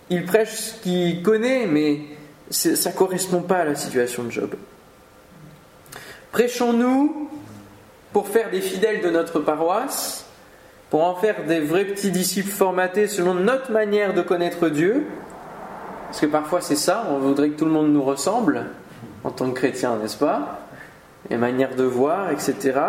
il 0.10 0.26
prêche 0.26 0.50
ce 0.50 0.82
qu'il 0.82 1.22
connaît, 1.24 1.66
mais 1.66 2.02
ça 2.50 2.90
ne 2.90 2.96
correspond 2.96 3.42
pas 3.42 3.60
à 3.60 3.66
la 3.66 3.76
situation 3.76 4.24
de 4.24 4.32
Job. 4.32 4.56
Prêchons-nous 6.32 7.30
pour 8.12 8.28
faire 8.28 8.50
des 8.52 8.62
fidèles 8.62 9.02
de 9.02 9.10
notre 9.10 9.40
paroisse, 9.40 10.26
pour 10.90 11.04
en 11.04 11.16
faire 11.16 11.46
des 11.48 11.60
vrais 11.60 11.86
petits 11.86 12.12
disciples 12.12 12.52
formatés 12.52 13.08
selon 13.08 13.34
notre 13.34 13.72
manière 13.72 14.14
de 14.14 14.22
connaître 14.22 14.70
Dieu, 14.70 15.06
parce 16.08 16.22
que 16.22 16.26
parfois 16.28 16.62
c'est 16.62 16.76
ça, 16.76 17.08
on 17.10 17.18
voudrait 17.18 17.50
que 17.50 17.58
tout 17.58 17.66
le 17.66 17.72
monde 17.72 17.92
nous 17.92 18.04
ressemble 18.04 18.68
en 19.24 19.32
tant 19.32 19.50
que 19.50 19.56
chrétien, 19.56 19.98
n'est-ce 19.98 20.18
pas? 20.18 20.60
Les 21.30 21.38
manières 21.38 21.76
de 21.76 21.84
voir, 21.84 22.30
etc. 22.30 22.80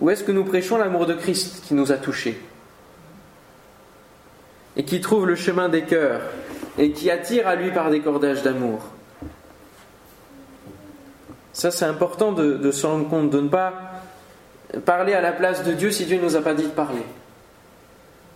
Ou 0.00 0.10
est-ce 0.10 0.24
que 0.24 0.32
nous 0.32 0.44
prêchons 0.44 0.78
l'amour 0.78 1.06
de 1.06 1.14
Christ 1.14 1.62
qui 1.66 1.74
nous 1.74 1.92
a 1.92 1.96
touchés 1.96 2.40
et 4.76 4.84
qui 4.84 5.00
trouve 5.00 5.26
le 5.26 5.34
chemin 5.34 5.68
des 5.68 5.82
cœurs? 5.82 6.22
Et 6.78 6.90
qui 6.90 7.10
attire 7.10 7.46
à 7.46 7.54
lui 7.54 7.70
par 7.70 7.90
des 7.90 8.00
cordages 8.00 8.42
d'amour. 8.42 8.80
Ça, 11.52 11.70
c'est 11.70 11.84
important 11.84 12.32
de, 12.32 12.70
se 12.72 12.86
rendre 12.86 13.08
compte, 13.08 13.30
de 13.30 13.40
ne 13.40 13.48
pas 13.48 13.72
parler 14.84 15.14
à 15.14 15.20
la 15.20 15.32
place 15.32 15.62
de 15.62 15.72
Dieu 15.72 15.92
si 15.92 16.04
Dieu 16.04 16.18
ne 16.18 16.22
nous 16.22 16.36
a 16.36 16.42
pas 16.42 16.54
dit 16.54 16.64
de 16.64 16.68
parler. 16.68 17.02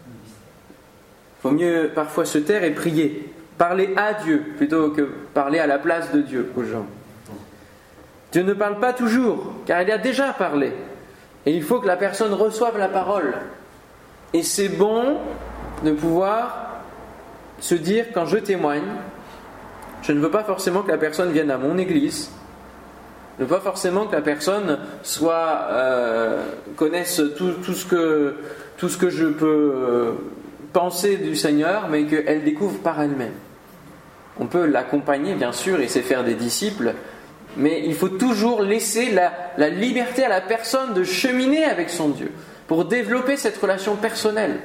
Il 0.07 1.43
vaut 1.43 1.51
mieux 1.51 1.91
parfois 1.95 2.25
se 2.25 2.39
taire 2.39 2.63
et 2.63 2.71
prier. 2.71 3.33
Parler 3.59 3.93
à 3.97 4.15
Dieu 4.15 4.55
plutôt 4.57 4.91
que 4.91 5.03
parler 5.35 5.59
à 5.59 5.67
la 5.67 5.81
place 5.81 6.13
de 6.13 6.21
Dieu 6.21 6.53
aux 6.57 6.63
gens. 6.63 6.87
Dieu 8.31 8.43
ne 8.45 8.53
parle 8.53 8.79
pas 8.79 8.93
toujours, 8.93 9.53
car 9.67 9.83
il 9.83 9.91
a 9.91 9.99
déjà 9.99 10.33
parlé. 10.33 10.73
Et 11.45 11.53
il 11.53 11.63
faut 11.63 11.81
que 11.81 11.87
la 11.87 11.97
personne 11.97 12.33
reçoive 12.35 12.79
la 12.79 12.89
parole. 12.89 13.35
Et 14.33 14.45
c'est 14.45 14.69
bon 14.69 15.17
de 15.83 15.91
pouvoir 15.93 16.68
se 17.61 17.75
dire 17.75 18.07
quand 18.13 18.27
je 18.27 18.39
témoigne, 18.39 18.83
je 20.03 20.13
ne 20.13 20.21
veux 20.21 20.31
pas 20.31 20.45
forcément 20.45 20.83
que 20.83 20.91
la 20.91 20.99
personne 20.99 21.33
vienne 21.33 21.51
à 21.51 21.59
mon 21.59 21.77
église, 21.79 22.31
je 23.39 23.45
ne 23.45 23.49
veux 23.49 23.55
pas 23.55 23.63
forcément 23.63 24.07
que 24.07 24.17
la 24.17 24.23
personne 24.23 24.79
soit 25.03 25.69
euh, 25.71 26.43
connaisse 26.77 27.23
tout, 27.37 27.73
ce 27.73 27.85
que, 27.85 28.35
tout 28.77 28.89
ce 28.89 28.99
que 28.99 29.11
je 29.11 29.27
peux 29.27 29.73
euh, 29.77 30.13
penser 30.73 31.17
du 31.17 31.37
Seigneur, 31.37 31.89
mais 31.89 32.05
qu'elle 32.05 32.43
découvre 32.43 32.81
par 32.81 33.01
elle-même. 33.01 33.35
On 34.41 34.47
peut 34.47 34.67
l'accompagner, 34.67 35.35
bien 35.35 35.53
sûr, 35.53 35.81
et 35.81 35.89
c'est 35.89 36.03
faire 36.03 36.25
des 36.25 36.35
disciples, 36.35 36.95
mais 37.57 37.83
il 37.85 37.95
faut 37.95 38.09
toujours 38.09 38.63
laisser 38.63 39.13
la, 39.13 39.33
la 39.57 39.69
liberté 39.69 40.25
à 40.25 40.29
la 40.29 40.41
personne 40.41 40.95
de 40.95 41.05
cheminer 41.05 41.65
avec 41.65 41.91
son 41.91 42.09
Dieu, 42.09 42.33
pour 42.67 42.87
développer 42.87 43.37
cette 43.37 43.57
relation 43.59 43.95
personnelle. 43.97 44.59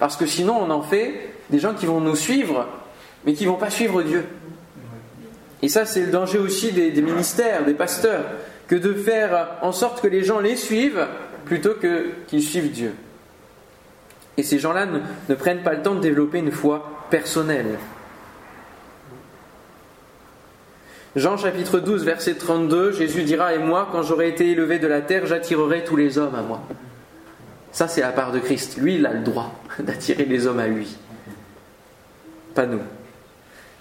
Parce 0.00 0.16
que 0.16 0.26
sinon, 0.26 0.56
on 0.60 0.70
en 0.70 0.82
fait 0.82 1.30
des 1.50 1.58
gens 1.58 1.74
qui 1.74 1.86
vont 1.86 2.00
nous 2.00 2.16
suivre, 2.16 2.66
mais 3.24 3.34
qui 3.34 3.44
ne 3.44 3.50
vont 3.50 3.56
pas 3.56 3.70
suivre 3.70 4.02
Dieu. 4.02 4.24
Et 5.62 5.68
ça, 5.68 5.84
c'est 5.84 6.00
le 6.00 6.10
danger 6.10 6.38
aussi 6.38 6.72
des, 6.72 7.02
ministères, 7.02 7.64
des 7.64 7.74
pasteurs, 7.74 8.24
que 8.66 8.76
de 8.76 8.94
faire 8.94 9.58
en 9.62 9.72
sorte 9.72 10.00
que 10.00 10.08
les 10.08 10.24
gens 10.24 10.40
les 10.40 10.56
suivent 10.56 11.06
plutôt 11.44 11.74
que 11.74 12.10
qu'ils 12.28 12.42
suivent 12.42 12.70
Dieu. 12.70 12.94
Et 14.36 14.42
ces 14.42 14.58
gens-là 14.58 14.86
ne 15.28 15.34
prennent 15.34 15.62
pas 15.62 15.74
le 15.74 15.82
temps 15.82 15.94
de 15.94 16.00
développer 16.00 16.38
une 16.38 16.52
foi 16.52 17.06
personnelle. 17.10 17.78
Jean 21.16 21.36
chapitre 21.36 21.80
12, 21.80 22.04
verset 22.04 22.34
32, 22.34 22.92
Jésus 22.92 23.24
dira, 23.24 23.52
Et 23.52 23.58
moi, 23.58 23.88
quand 23.90 24.02
j'aurai 24.02 24.28
été 24.28 24.48
élevé 24.48 24.78
de 24.78 24.86
la 24.86 25.00
terre, 25.00 25.26
j'attirerai 25.26 25.82
tous 25.82 25.96
les 25.96 26.18
hommes 26.18 26.36
à 26.36 26.42
moi. 26.42 26.62
Ça, 27.72 27.88
c'est 27.88 28.00
la 28.00 28.12
part 28.12 28.30
de 28.30 28.38
Christ. 28.38 28.76
Lui, 28.78 28.94
il 28.94 29.06
a 29.06 29.12
le 29.12 29.20
droit 29.20 29.52
d'attirer 29.80 30.24
les 30.24 30.46
hommes 30.46 30.60
à 30.60 30.68
lui. 30.68 30.96
Pas 32.54 32.66
nous. 32.66 32.80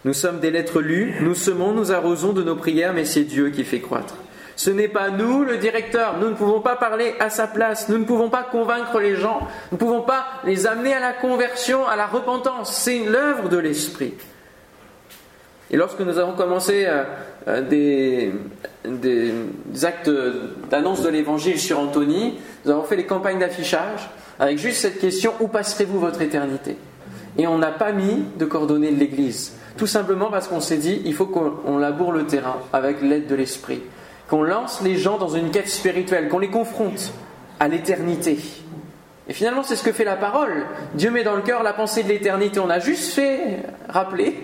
Nous 0.06 0.14
sommes 0.14 0.40
des 0.40 0.52
lettres 0.52 0.82
lues, 0.82 1.16
nous 1.22 1.36
semons, 1.36 1.74
nous 1.74 1.92
arrosons 1.92 2.32
de 2.32 2.42
nos 2.42 2.56
prières, 2.56 2.94
mais 2.94 3.06
c'est 3.06 3.24
Dieu 3.24 3.50
qui 3.50 3.64
fait 3.64 3.82
croître. 3.82 4.16
Ce 4.56 4.70
n'est 4.70 4.88
pas 4.88 5.10
nous 5.10 5.44
le 5.44 5.58
directeur, 5.58 6.18
nous 6.20 6.30
ne 6.30 6.36
pouvons 6.36 6.62
pas 6.62 6.76
parler 6.76 7.16
à 7.20 7.30
sa 7.30 7.48
place, 7.48 7.90
nous 7.90 7.98
ne 7.98 8.04
pouvons 8.04 8.30
pas 8.30 8.44
convaincre 8.44 9.00
les 9.00 9.16
gens, 9.16 9.40
nous 9.72 9.78
ne 9.78 9.78
pouvons 9.78 10.02
pas 10.02 10.26
les 10.44 10.68
amener 10.68 10.94
à 10.94 11.00
la 11.00 11.14
conversion, 11.14 11.88
à 11.88 11.96
la 11.96 12.08
repentance. 12.08 12.76
C'est 12.76 13.06
l'œuvre 13.06 13.50
de 13.50 13.58
l'Esprit. 13.58 14.14
Et 15.72 15.78
lorsque 15.78 16.00
nous 16.00 16.18
avons 16.18 16.34
commencé 16.34 16.86
euh, 16.86 17.04
euh, 17.48 17.62
des, 17.62 18.34
des, 18.86 19.34
actes 19.86 20.12
d'annonce 20.70 21.04
de 21.04 21.10
l'évangile 21.10 21.60
sur 21.60 21.80
Anthony, 21.80 22.40
nous 22.66 22.72
avons 22.72 22.84
fait 22.84 22.96
les 22.96 23.06
campagnes 23.06 23.40
d'affichage 23.40 24.10
avec 24.40 24.58
juste 24.58 24.82
cette 24.82 25.00
question 25.00 25.34
où 25.40 25.48
passerez-vous 25.48 26.00
votre 26.00 26.22
éternité? 26.22 26.78
Et 27.38 27.48
on 27.48 27.58
n'a 27.58 27.72
pas 27.72 27.92
mis 27.92 28.26
de 28.38 28.46
coordonnées 28.46 28.92
de 28.92 29.00
l'Église. 29.00 29.56
Tout 29.78 29.88
simplement 29.88 30.30
parce 30.30 30.48
qu'on 30.48 30.60
s'est 30.60 30.78
dit 30.78 31.02
il 31.06 31.14
faut 31.14 31.26
qu'on 31.26 31.78
laboure 31.78 32.12
le 32.12 32.26
terrain 32.26 32.58
avec 32.74 33.02
l'aide 33.02 33.28
de 33.28 33.36
l'Esprit, 33.36 33.82
qu'on 34.30 34.44
lance 34.44 34.82
les 34.82 34.98
gens 34.98 35.18
dans 35.18 35.30
une 35.30 35.52
quête 35.52 35.70
spirituelle, 35.70 36.28
qu'on 36.28 36.40
les 36.40 36.50
confronte 36.50 37.14
à 37.60 37.68
l'éternité. 37.68 38.40
Et 39.28 39.34
finalement, 39.34 39.62
c'est 39.62 39.76
ce 39.76 39.84
que 39.84 39.92
fait 39.92 40.04
la 40.04 40.16
parole. 40.16 40.66
Dieu 40.96 41.12
met 41.12 41.24
dans 41.24 41.36
le 41.36 41.44
cœur 41.44 41.62
la 41.62 41.74
pensée 41.74 42.02
de 42.02 42.10
l'éternité. 42.10 42.60
On 42.60 42.70
a 42.70 42.80
juste 42.80 43.14
fait 43.14 43.60
rappeler 43.88 44.40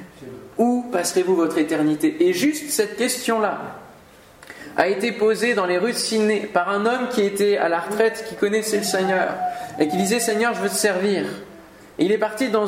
où 0.58 0.86
passerez-vous 0.92 1.36
votre 1.36 1.56
éternité 1.58 2.16
Et 2.26 2.32
juste 2.32 2.70
cette 2.70 2.96
question-là 2.96 3.60
a 4.76 4.88
été 4.88 5.12
posée 5.12 5.54
dans 5.54 5.66
les 5.66 5.78
rues 5.78 5.92
de 5.92 5.96
Sydney 5.96 6.48
par 6.52 6.68
un 6.68 6.84
homme 6.84 7.08
qui 7.10 7.22
était 7.22 7.56
à 7.56 7.68
la 7.68 7.78
retraite, 7.78 8.24
qui 8.28 8.34
connaissait 8.34 8.78
le 8.78 8.82
Seigneur, 8.82 9.34
et 9.78 9.86
qui 9.86 9.96
disait 9.96 10.18
Seigneur, 10.18 10.52
je 10.54 10.60
veux 10.60 10.68
te 10.68 10.74
servir. 10.74 11.26
Il 11.98 12.10
est 12.10 12.18
parti 12.18 12.48
dans 12.48 12.66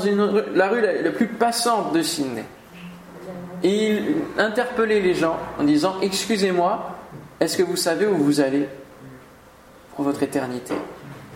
la 0.54 0.68
rue 0.68 0.80
la, 0.80 1.10
plus 1.10 1.26
passante 1.26 1.92
de 1.92 2.02
Sydney. 2.02 2.44
Et 3.62 3.88
il 3.88 4.02
interpellait 4.38 5.00
les 5.00 5.14
gens 5.14 5.36
en 5.58 5.64
disant 5.64 5.96
Excusez-moi, 6.00 6.96
est-ce 7.40 7.56
que 7.56 7.62
vous 7.62 7.76
savez 7.76 8.06
où 8.06 8.16
vous 8.16 8.40
allez 8.40 8.68
pour 9.94 10.04
votre 10.04 10.22
éternité? 10.22 10.74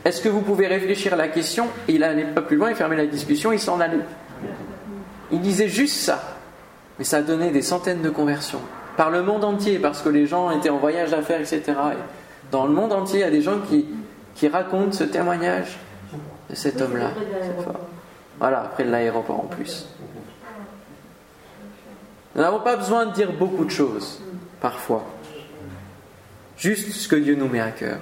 Est-ce 0.04 0.22
que 0.22 0.28
vous 0.28 0.40
pouvez 0.40 0.66
réfléchir 0.66 1.14
à 1.14 1.16
la 1.16 1.28
question? 1.28 1.66
Il 1.88 2.00
n'allait 2.00 2.24
pas 2.24 2.42
plus 2.42 2.56
loin, 2.56 2.70
il 2.70 2.76
fermait 2.76 2.96
la 2.96 3.06
discussion, 3.06 3.52
il 3.52 3.58
s'en 3.58 3.80
allait. 3.80 3.98
Il 5.32 5.40
disait 5.40 5.68
juste 5.68 5.96
ça. 5.96 6.36
Mais 6.98 7.04
ça 7.04 7.18
a 7.18 7.22
donné 7.22 7.50
des 7.50 7.62
centaines 7.62 8.02
de 8.02 8.10
conversions. 8.10 8.60
Par 8.96 9.10
le 9.10 9.22
monde 9.22 9.44
entier, 9.44 9.78
parce 9.78 10.00
que 10.00 10.08
les 10.08 10.26
gens 10.26 10.50
étaient 10.50 10.70
en 10.70 10.78
voyage 10.78 11.10
d'affaires, 11.10 11.40
etc. 11.40 11.62
dans 12.50 12.66
le 12.66 12.72
monde 12.72 12.92
entier, 12.92 13.20
il 13.20 13.22
y 13.22 13.24
a 13.24 13.30
des 13.30 13.42
gens 13.42 13.58
qui 14.34 14.48
racontent 14.48 14.92
ce 14.92 15.04
témoignage 15.04 15.78
de 16.50 16.54
cet 16.54 16.80
homme-là. 16.80 17.12
Voilà, 18.38 18.62
après 18.62 18.84
l'aéroport 18.84 19.40
en 19.40 19.46
plus. 19.46 19.88
Nous 22.34 22.42
n'avons 22.42 22.60
pas 22.60 22.76
besoin 22.76 23.06
de 23.06 23.12
dire 23.12 23.32
beaucoup 23.32 23.64
de 23.64 23.70
choses, 23.70 24.20
parfois. 24.60 25.04
Juste 26.56 26.92
ce 26.92 27.08
que 27.08 27.16
Dieu 27.16 27.34
nous 27.34 27.48
met 27.48 27.60
à 27.60 27.70
cœur. 27.70 27.98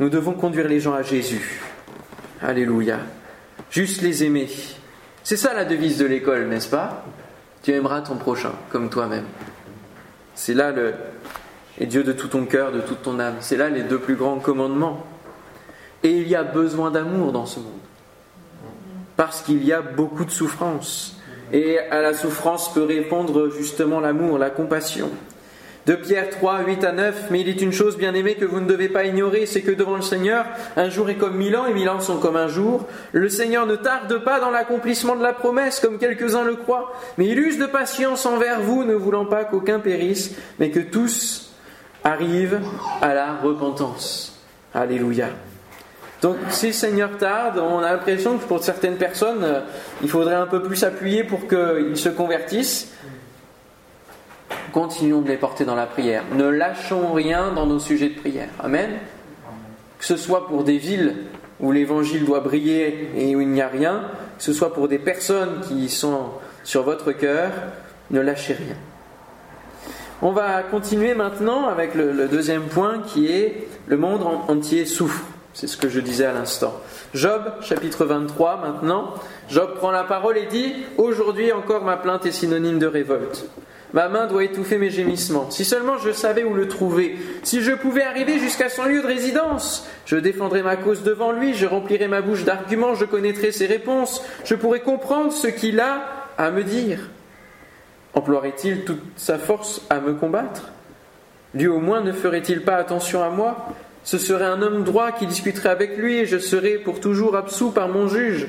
Nous 0.00 0.08
devons 0.08 0.32
conduire 0.32 0.68
les 0.68 0.80
gens 0.80 0.94
à 0.94 1.02
Jésus. 1.02 1.60
Alléluia 2.40 2.98
juste 3.72 4.02
les 4.02 4.22
aimer. 4.22 4.48
C'est 5.24 5.36
ça 5.36 5.54
la 5.54 5.64
devise 5.64 5.98
de 5.98 6.04
l'école, 6.04 6.46
n'est-ce 6.46 6.68
pas? 6.68 7.04
Tu 7.62 7.72
aimeras 7.72 8.02
ton 8.02 8.16
prochain 8.16 8.52
comme 8.70 8.90
toi-même. 8.90 9.24
C'est 10.34 10.54
là 10.54 10.70
le 10.70 10.94
et 11.80 11.86
Dieu 11.86 12.04
de 12.04 12.12
tout 12.12 12.28
ton 12.28 12.44
cœur, 12.44 12.72
de 12.72 12.80
toute 12.80 13.02
ton 13.02 13.18
âme. 13.18 13.36
C'est 13.40 13.56
là 13.56 13.68
les 13.70 13.82
deux 13.82 13.98
plus 13.98 14.16
grands 14.16 14.38
commandements. 14.38 15.04
Et 16.02 16.10
il 16.10 16.28
y 16.28 16.36
a 16.36 16.42
besoin 16.42 16.90
d'amour 16.90 17.32
dans 17.32 17.46
ce 17.46 17.60
monde. 17.60 17.72
Parce 19.16 19.40
qu'il 19.42 19.64
y 19.64 19.72
a 19.72 19.80
beaucoup 19.80 20.24
de 20.24 20.30
souffrance. 20.30 21.16
Et 21.52 21.78
à 21.78 22.00
la 22.00 22.14
souffrance 22.14 22.72
peut 22.72 22.84
répondre 22.84 23.50
justement 23.50 24.00
l'amour, 24.00 24.38
la 24.38 24.50
compassion. 24.50 25.10
De 25.84 25.94
Pierre 25.94 26.30
3, 26.30 26.60
8 26.64 26.84
à 26.84 26.92
9, 26.92 27.24
mais 27.30 27.40
il 27.40 27.48
est 27.48 27.60
une 27.60 27.72
chose 27.72 27.96
bien 27.96 28.14
aimée 28.14 28.36
que 28.36 28.44
vous 28.44 28.60
ne 28.60 28.68
devez 28.68 28.88
pas 28.88 29.04
ignorer, 29.04 29.46
c'est 29.46 29.62
que 29.62 29.72
devant 29.72 29.96
le 29.96 30.02
Seigneur, 30.02 30.46
un 30.76 30.88
jour 30.88 31.10
est 31.10 31.16
comme 31.16 31.36
mille 31.36 31.56
ans 31.56 31.66
et 31.66 31.74
mille 31.74 31.88
ans 31.88 31.98
sont 31.98 32.18
comme 32.18 32.36
un 32.36 32.46
jour. 32.46 32.86
Le 33.10 33.28
Seigneur 33.28 33.66
ne 33.66 33.74
tarde 33.74 34.22
pas 34.22 34.38
dans 34.38 34.50
l'accomplissement 34.50 35.16
de 35.16 35.24
la 35.24 35.32
promesse, 35.32 35.80
comme 35.80 35.98
quelques-uns 35.98 36.44
le 36.44 36.54
croient, 36.54 36.92
mais 37.18 37.26
il 37.26 37.38
use 37.38 37.58
de 37.58 37.66
patience 37.66 38.26
envers 38.26 38.60
vous, 38.60 38.84
ne 38.84 38.94
voulant 38.94 39.26
pas 39.26 39.44
qu'aucun 39.44 39.80
périsse, 39.80 40.36
mais 40.60 40.70
que 40.70 40.78
tous 40.78 41.51
arrivent 42.04 42.60
à 43.00 43.14
la 43.14 43.34
repentance. 43.34 44.40
Alléluia. 44.74 45.28
Donc 46.20 46.36
si 46.50 46.72
Seigneur 46.72 47.16
tarde, 47.18 47.58
on 47.58 47.78
a 47.80 47.92
l'impression 47.92 48.38
que 48.38 48.44
pour 48.44 48.62
certaines 48.62 48.96
personnes, 48.96 49.42
euh, 49.42 49.60
il 50.02 50.08
faudrait 50.08 50.36
un 50.36 50.46
peu 50.46 50.62
plus 50.62 50.84
appuyer 50.84 51.24
pour 51.24 51.48
qu'ils 51.48 51.96
se 51.96 52.08
convertissent 52.08 52.92
continuons 54.72 55.20
de 55.20 55.28
les 55.28 55.36
porter 55.36 55.64
dans 55.64 55.74
la 55.74 55.86
prière. 55.86 56.24
Ne 56.34 56.48
lâchons 56.48 57.12
rien 57.12 57.52
dans 57.52 57.66
nos 57.66 57.78
sujets 57.78 58.08
de 58.08 58.18
prière. 58.18 58.48
Amen. 58.58 58.90
Que 59.98 60.04
ce 60.04 60.16
soit 60.16 60.48
pour 60.48 60.64
des 60.64 60.78
villes 60.78 61.14
où 61.60 61.70
l'évangile 61.70 62.24
doit 62.24 62.40
briller 62.40 63.10
et 63.16 63.36
où 63.36 63.40
il 63.40 63.48
n'y 63.48 63.60
a 63.60 63.68
rien, 63.68 64.02
que 64.38 64.42
ce 64.42 64.52
soit 64.52 64.74
pour 64.74 64.88
des 64.88 64.98
personnes 64.98 65.60
qui 65.68 65.88
sont 65.88 66.30
sur 66.64 66.82
votre 66.82 67.12
cœur, 67.12 67.50
ne 68.10 68.20
lâchez 68.20 68.54
rien. 68.54 68.76
On 70.24 70.30
va 70.30 70.62
continuer 70.62 71.14
maintenant 71.14 71.66
avec 71.66 71.96
le, 71.96 72.28
deuxième 72.28 72.68
point 72.68 73.00
qui 73.04 73.26
est 73.26 73.66
le 73.88 73.96
monde 73.96 74.22
entier 74.22 74.86
souffre. 74.86 75.24
C'est 75.52 75.66
ce 75.66 75.76
que 75.76 75.88
je 75.88 75.98
disais 75.98 76.24
à 76.24 76.32
l'instant. 76.32 76.80
Job, 77.12 77.42
chapitre 77.60 78.04
23 78.04 78.58
maintenant. 78.58 79.14
Job 79.50 79.74
prend 79.74 79.90
la 79.90 80.04
parole 80.04 80.38
et 80.38 80.46
dit 80.46 80.74
Aujourd'hui 80.96 81.50
encore 81.50 81.82
ma 81.82 81.96
plainte 81.96 82.24
est 82.24 82.30
synonyme 82.30 82.78
de 82.78 82.86
révolte. 82.86 83.46
Ma 83.94 84.08
main 84.08 84.28
doit 84.28 84.44
étouffer 84.44 84.78
mes 84.78 84.90
gémissements. 84.90 85.50
Si 85.50 85.64
seulement 85.64 85.98
je 85.98 86.12
savais 86.12 86.44
où 86.44 86.54
le 86.54 86.68
trouver, 86.68 87.18
si 87.42 87.60
je 87.60 87.72
pouvais 87.72 88.04
arriver 88.04 88.38
jusqu'à 88.38 88.68
son 88.68 88.84
lieu 88.84 89.02
de 89.02 89.06
résidence, 89.08 89.88
je 90.06 90.16
défendrais 90.16 90.62
ma 90.62 90.76
cause 90.76 91.02
devant 91.02 91.32
lui, 91.32 91.54
je 91.54 91.66
remplirais 91.66 92.06
ma 92.06 92.22
bouche 92.22 92.44
d'arguments, 92.44 92.94
je 92.94 93.06
connaîtrais 93.06 93.50
ses 93.50 93.66
réponses, 93.66 94.24
je 94.44 94.54
pourrais 94.54 94.80
comprendre 94.80 95.32
ce 95.32 95.48
qu'il 95.48 95.80
a 95.80 96.04
à 96.38 96.52
me 96.52 96.62
dire. 96.62 97.00
Emploierait-il 98.14 98.84
toute 98.84 99.02
sa 99.16 99.38
force 99.38 99.82
à 99.88 100.00
me 100.00 100.14
combattre? 100.14 100.70
Lui 101.54 101.68
au 101.68 101.80
moins 101.80 102.00
ne 102.00 102.12
ferait-il 102.12 102.62
pas 102.62 102.76
attention 102.76 103.22
à 103.22 103.30
moi? 103.30 103.68
Ce 104.04 104.18
serait 104.18 104.44
un 104.44 104.62
homme 104.62 104.84
droit 104.84 105.12
qui 105.12 105.26
discuterait 105.26 105.68
avec 105.68 105.96
lui 105.96 106.18
et 106.18 106.26
je 106.26 106.38
serais 106.38 106.78
pour 106.78 107.00
toujours 107.00 107.36
absous 107.36 107.70
par 107.70 107.88
mon 107.88 108.08
juge. 108.08 108.48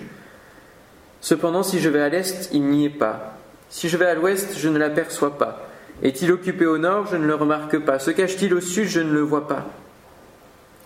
Cependant, 1.21 1.63
si 1.63 1.79
je 1.79 1.89
vais 1.89 2.01
à 2.01 2.09
l'est, 2.09 2.49
il 2.51 2.63
n'y 2.63 2.85
est 2.85 2.89
pas. 2.89 3.37
Si 3.69 3.87
je 3.87 3.97
vais 3.97 4.07
à 4.07 4.15
l'ouest, 4.15 4.57
je 4.57 4.67
ne 4.67 4.77
l'aperçois 4.77 5.37
pas. 5.37 5.67
Est-il 6.01 6.31
occupé 6.31 6.65
au 6.65 6.77
nord, 6.77 7.07
je 7.07 7.15
ne 7.15 7.25
le 7.25 7.35
remarque 7.35 7.79
pas. 7.79 7.99
Se 7.99 8.11
cache-t-il 8.11 8.53
au 8.53 8.61
sud, 8.61 8.87
je 8.87 8.99
ne 8.99 9.13
le 9.13 9.21
vois 9.21 9.47
pas. 9.47 9.65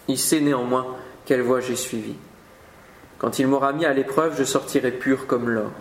Il 0.08 0.18
sait 0.18 0.42
néanmoins 0.42 0.86
quelle 1.26 1.42
voie 1.42 1.60
j'ai 1.60 1.76
suivie. 1.76 2.18
Quand 3.18 3.40
il 3.40 3.48
m'aura 3.48 3.74
mis 3.74 3.86
à 3.86 3.94
l'épreuve, 3.94 4.38
je 4.38 4.44
sortirai 4.44 4.92
pur 4.92 5.26
comme 5.28 5.50
l'or. 5.50 5.72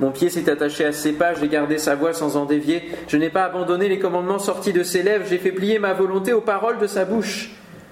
Mon 0.00 0.10
pied 0.10 0.30
s'est 0.30 0.48
attaché 0.48 0.84
à 0.84 0.92
ses 0.92 1.12
pas, 1.12 1.34
j'ai 1.34 1.48
gardé 1.48 1.78
sa 1.78 1.96
voix 1.96 2.12
sans 2.12 2.36
en 2.36 2.44
dévier. 2.44 2.90
Je 3.08 3.16
n'ai 3.16 3.30
pas 3.30 3.44
abandonné 3.44 3.88
les 3.88 3.98
commandements 3.98 4.38
sortis 4.38 4.72
de 4.72 4.82
ses 4.82 5.02
lèvres, 5.02 5.26
j'ai 5.28 5.38
fait 5.38 5.52
plier 5.52 5.78
ma 5.78 5.92
volonté 5.92 6.32
aux 6.32 6.40
paroles 6.40 6.78
de 6.78 6.86
sa 6.86 7.04
bouche. 7.04 7.50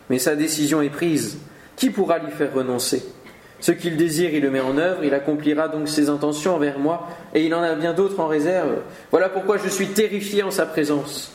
Mais 0.09 0.19
sa 0.19 0.37
décision 0.37 0.83
est 0.83 0.91
prise. 0.91 1.39
Qui 1.75 1.91
pourra 1.91 2.19
lui 2.19 2.31
faire 2.31 2.55
renoncer? 2.55 3.03
Ce 3.59 3.73
qu'il 3.73 3.97
désire, 3.97 4.33
il 4.33 4.43
le 4.43 4.51
met 4.51 4.61
en 4.61 4.79
œuvre, 4.79 5.03
il 5.03 5.15
accomplira 5.15 5.69
donc 5.69 5.89
ses 5.89 6.09
intentions 6.09 6.55
envers 6.55 6.79
moi, 6.79 7.09
et 7.35 7.45
il 7.45 7.55
en 7.55 7.63
a 7.63 7.75
bien 7.75 7.93
d'autres 7.93 8.21
en 8.21 8.29
réserve. 8.29 8.83
Voilà 9.11 9.29
pourquoi 9.29 9.57
je 9.57 9.69
suis 9.69 9.89
terrifié 9.89 10.43
en 10.43 10.51
sa 10.51 10.67
présence. 10.67 11.33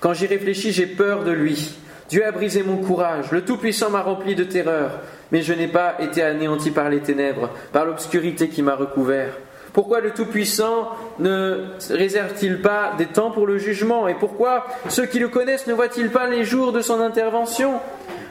Quand 0.00 0.14
j'y 0.14 0.26
réfléchis, 0.26 0.72
j'ai 0.72 0.86
peur 0.86 1.24
de 1.24 1.30
lui. 1.30 1.76
Dieu 2.08 2.24
a 2.26 2.32
brisé 2.32 2.62
mon 2.62 2.78
courage, 2.78 3.30
le 3.32 3.42
Tout-Puissant 3.42 3.90
m'a 3.90 4.00
rempli 4.00 4.34
de 4.34 4.44
terreur, 4.44 4.92
mais 5.30 5.42
je 5.42 5.52
n'ai 5.52 5.68
pas 5.68 5.96
été 6.00 6.22
anéanti 6.22 6.70
par 6.70 6.88
les 6.88 7.00
ténèbres, 7.00 7.50
par 7.70 7.84
l'obscurité 7.84 8.48
qui 8.48 8.62
m'a 8.62 8.74
recouvert. 8.74 9.34
Pourquoi 9.78 10.00
le 10.00 10.10
Tout-Puissant 10.10 10.88
ne 11.20 11.66
réserve-t-il 11.88 12.60
pas 12.60 12.94
des 12.98 13.06
temps 13.06 13.30
pour 13.30 13.46
le 13.46 13.58
jugement 13.58 14.08
Et 14.08 14.14
pourquoi 14.14 14.66
ceux 14.88 15.06
qui 15.06 15.20
le 15.20 15.28
connaissent 15.28 15.68
ne 15.68 15.72
voient-ils 15.72 16.10
pas 16.10 16.26
les 16.26 16.42
jours 16.42 16.72
de 16.72 16.80
son 16.80 17.00
intervention 17.00 17.74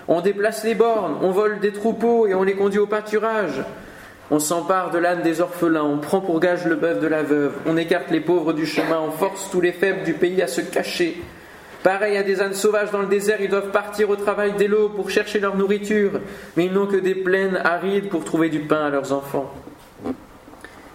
on 0.10 0.20
déplace 0.20 0.66
les 0.66 0.76
bornes, 0.76 1.16
on 1.22 1.32
vole 1.32 1.62
des 1.62 1.72
troupeaux 1.72 2.28
et 2.28 2.34
on 2.34 2.44
les 2.44 2.56
conduit 2.56 2.80
au 2.80 2.86
pâturage. 2.86 3.64
On 4.30 4.40
s'empare 4.40 4.92
de 4.92 4.98
l'âne 4.98 5.22
des 5.22 5.40
orphelins, 5.40 5.86
on 5.86 6.00
prend 6.00 6.20
pour 6.20 6.42
gage 6.42 6.66
le 6.66 6.76
bœuf 6.76 7.00
de 7.00 7.08
la 7.08 7.24
veuve, 7.24 7.54
on 7.66 7.78
écarte 7.78 8.12
les 8.12 8.20
pauvres 8.20 8.52
du 8.52 8.66
chemin, 8.66 9.00
on 9.00 9.12
force 9.12 9.50
tous 9.50 9.62
les 9.62 9.72
faibles 9.72 10.04
du 10.04 10.16
pays 10.16 10.42
à 10.42 10.48
se 10.48 10.60
cacher. 10.60 11.16
Pareil 11.82 12.18
à 12.18 12.24
des 12.24 12.42
ânes 12.42 12.56
sauvages 12.56 12.92
dans 12.92 13.04
le 13.04 13.08
désert, 13.08 13.40
ils 13.40 13.50
doivent 13.50 13.72
partir 13.72 14.10
au 14.10 14.18
travail 14.18 14.52
dès 14.58 14.68
l'aube 14.68 14.98
pour 14.98 15.10
chercher 15.10 15.40
leur 15.40 15.56
nourriture, 15.56 16.20
mais 16.58 16.66
ils 16.66 16.74
n'ont 16.74 16.88
que 16.88 16.98
des 16.98 17.16
plaines 17.16 17.62
arides 17.64 18.10
pour 18.10 18.26
trouver 18.26 18.50
du 18.50 18.60
pain 18.60 18.86
à 18.86 18.90
leurs 18.90 19.14
enfants. 19.14 19.50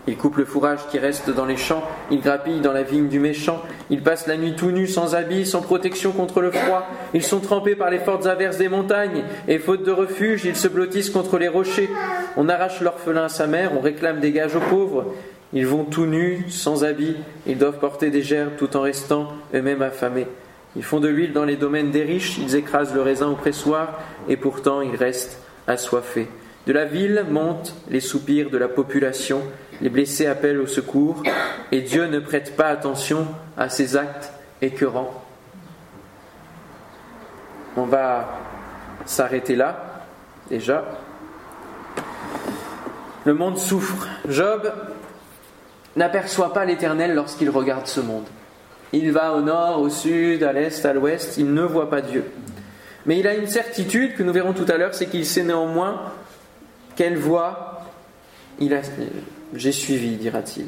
Ils 0.09 0.16
coupent 0.16 0.38
le 0.38 0.44
fourrage 0.44 0.80
qui 0.90 0.99
reste 0.99 1.30
dans 1.30 1.44
les 1.44 1.56
champs, 1.56 1.85
ils 2.11 2.21
grappillent 2.21 2.61
dans 2.61 2.73
la 2.73 2.82
vigne 2.82 3.09
du 3.09 3.21
méchant, 3.21 3.62
ils 3.88 4.02
passent 4.02 4.26
la 4.26 4.37
nuit 4.37 4.56
tout 4.56 4.73
nus, 4.73 4.88
sans 4.88 5.14
habits, 5.14 5.47
sans 5.47 5.62
protection 5.62 6.11
contre 6.11 6.40
le 6.40 6.50
froid, 6.50 6.88
ils 7.14 7.23
sont 7.23 7.38
trempés 7.38 7.76
par 7.76 7.88
les 7.88 8.00
fortes 8.00 8.26
averses 8.26 8.59
des 8.59 8.68
montagnes, 8.68 9.23
et 9.47 9.61
faute 9.61 9.85
de 9.85 9.92
refuge, 9.92 10.44
ils 10.44 10.56
se 10.56 10.66
blottissent 10.66 11.11
contre 11.11 11.38
les 11.38 11.47
rochers. 11.47 11.88
On 12.37 12.49
arrache 12.49 12.80
l'orphelin 12.80 13.25
à 13.25 13.28
sa 13.28 13.47
mère, 13.47 13.73
on 13.76 13.80
réclame 13.80 14.18
des 14.18 14.32
gages 14.32 14.56
aux 14.56 14.61
pauvres, 14.61 15.14
ils 15.52 15.66
vont 15.66 15.85
tout 15.85 16.06
nus, 16.06 16.47
sans 16.49 16.82
habits, 16.82 17.16
ils 17.47 17.59
doivent 17.59 17.78
porter 17.78 18.11
des 18.11 18.23
gerbes 18.23 18.56
tout 18.59 18.76
en 18.76 18.80
restant 18.80 19.28
eux-mêmes 19.54 19.82
affamés. 19.82 20.26
Ils 20.75 20.82
font 20.82 20.99
de 20.99 21.09
l'huile 21.09 21.32
dans 21.32 21.44
les 21.44 21.56
domaines 21.56 21.92
des 21.92 22.02
riches, 22.02 22.38
ils 22.38 22.56
écrasent 22.56 22.94
le 22.94 23.02
raisin 23.02 23.28
au 23.28 23.37
pressoir, 23.37 24.00
et 24.28 24.37
pourtant 24.37 24.80
ils 24.80 24.97
restent 24.97 25.38
assoiffés. 25.68 26.28
De 26.66 26.73
la 26.73 26.87
ville 26.87 27.25
montent 27.30 27.75
les 27.90 28.00
soupirs 28.00 28.50
de 28.50 28.56
la 28.56 28.68
population, 28.68 29.42
les 29.82 29.90
blessés 29.90 30.26
appellent 30.26 30.60
au 30.60 30.68
secours, 30.68 31.24
et 31.72 31.80
Dieu 31.80 32.06
ne 32.06 32.20
prête 32.20 32.56
pas 32.56 32.68
attention 32.68 33.26
à 33.58 33.68
ces 33.68 33.96
actes 33.96 34.32
écœurants. 34.62 35.12
On 37.76 37.84
va 37.84 38.38
s'arrêter 39.04 39.56
là, 39.56 40.04
déjà. 40.48 40.84
Le 43.24 43.34
monde 43.34 43.58
souffre. 43.58 44.06
Job 44.28 44.72
n'aperçoit 45.96 46.52
pas 46.52 46.64
l'Éternel 46.64 47.14
lorsqu'il 47.14 47.50
regarde 47.50 47.88
ce 47.88 48.00
monde. 48.00 48.26
Il 48.92 49.10
va 49.10 49.32
au 49.32 49.40
nord, 49.40 49.80
au 49.80 49.88
sud, 49.88 50.44
à 50.44 50.52
l'est, 50.52 50.84
à 50.86 50.92
l'ouest, 50.92 51.38
il 51.38 51.52
ne 51.52 51.62
voit 51.62 51.90
pas 51.90 52.02
Dieu. 52.02 52.24
Mais 53.06 53.18
il 53.18 53.26
a 53.26 53.34
une 53.34 53.48
certitude 53.48 54.14
que 54.14 54.22
nous 54.22 54.32
verrons 54.32 54.52
tout 54.52 54.66
à 54.68 54.76
l'heure, 54.76 54.94
c'est 54.94 55.06
qu'il 55.06 55.26
sait 55.26 55.42
néanmoins 55.42 56.12
quelle 56.94 57.16
voie 57.16 57.82
il 58.60 58.74
a, 58.74 58.82
j'ai 59.54 59.73
suivi, 59.73 60.16
dira-t-il. 60.16 60.66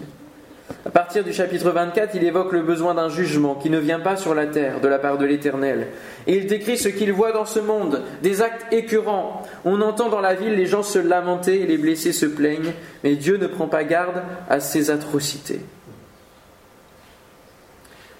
À 0.87 0.91
partir 0.91 1.25
du 1.25 1.33
chapitre 1.33 1.71
24, 1.71 2.14
il 2.14 2.25
évoque 2.25 2.53
le 2.53 2.62
besoin 2.62 2.95
d'un 2.95 3.09
jugement 3.09 3.55
qui 3.55 3.69
ne 3.69 3.79
vient 3.79 4.00
pas 4.00 4.17
sur 4.17 4.35
la 4.35 4.47
terre 4.47 4.81
de 4.81 4.88
la 4.88 4.99
part 4.99 5.19
de 5.19 5.26
l'Éternel. 5.26 5.88
Et 6.26 6.37
il 6.37 6.47
décrit 6.47 6.79
ce 6.79 6.88
qu'il 6.88 7.12
voit 7.12 7.33
dans 7.33 7.45
ce 7.45 7.61
monde, 7.61 8.03
des 8.23 8.43
actes 8.43 8.73
écœurants. 8.73 9.43
On 9.64 9.81
entend 9.81 10.09
dans 10.09 10.21
la 10.21 10.35
ville 10.35 10.55
les 10.55 10.67
gens 10.67 10.83
se 10.83 10.99
lamenter 10.99 11.62
et 11.62 11.67
les 11.67 11.79
blessés 11.79 12.12
se 12.12 12.26
plaignent, 12.26 12.73
mais 13.03 13.17
Dieu 13.17 13.37
ne 13.37 13.47
prend 13.47 13.67
pas 13.67 13.85
garde 13.85 14.23
à 14.49 14.61
ces 14.61 14.91
atrocités. 14.91 15.61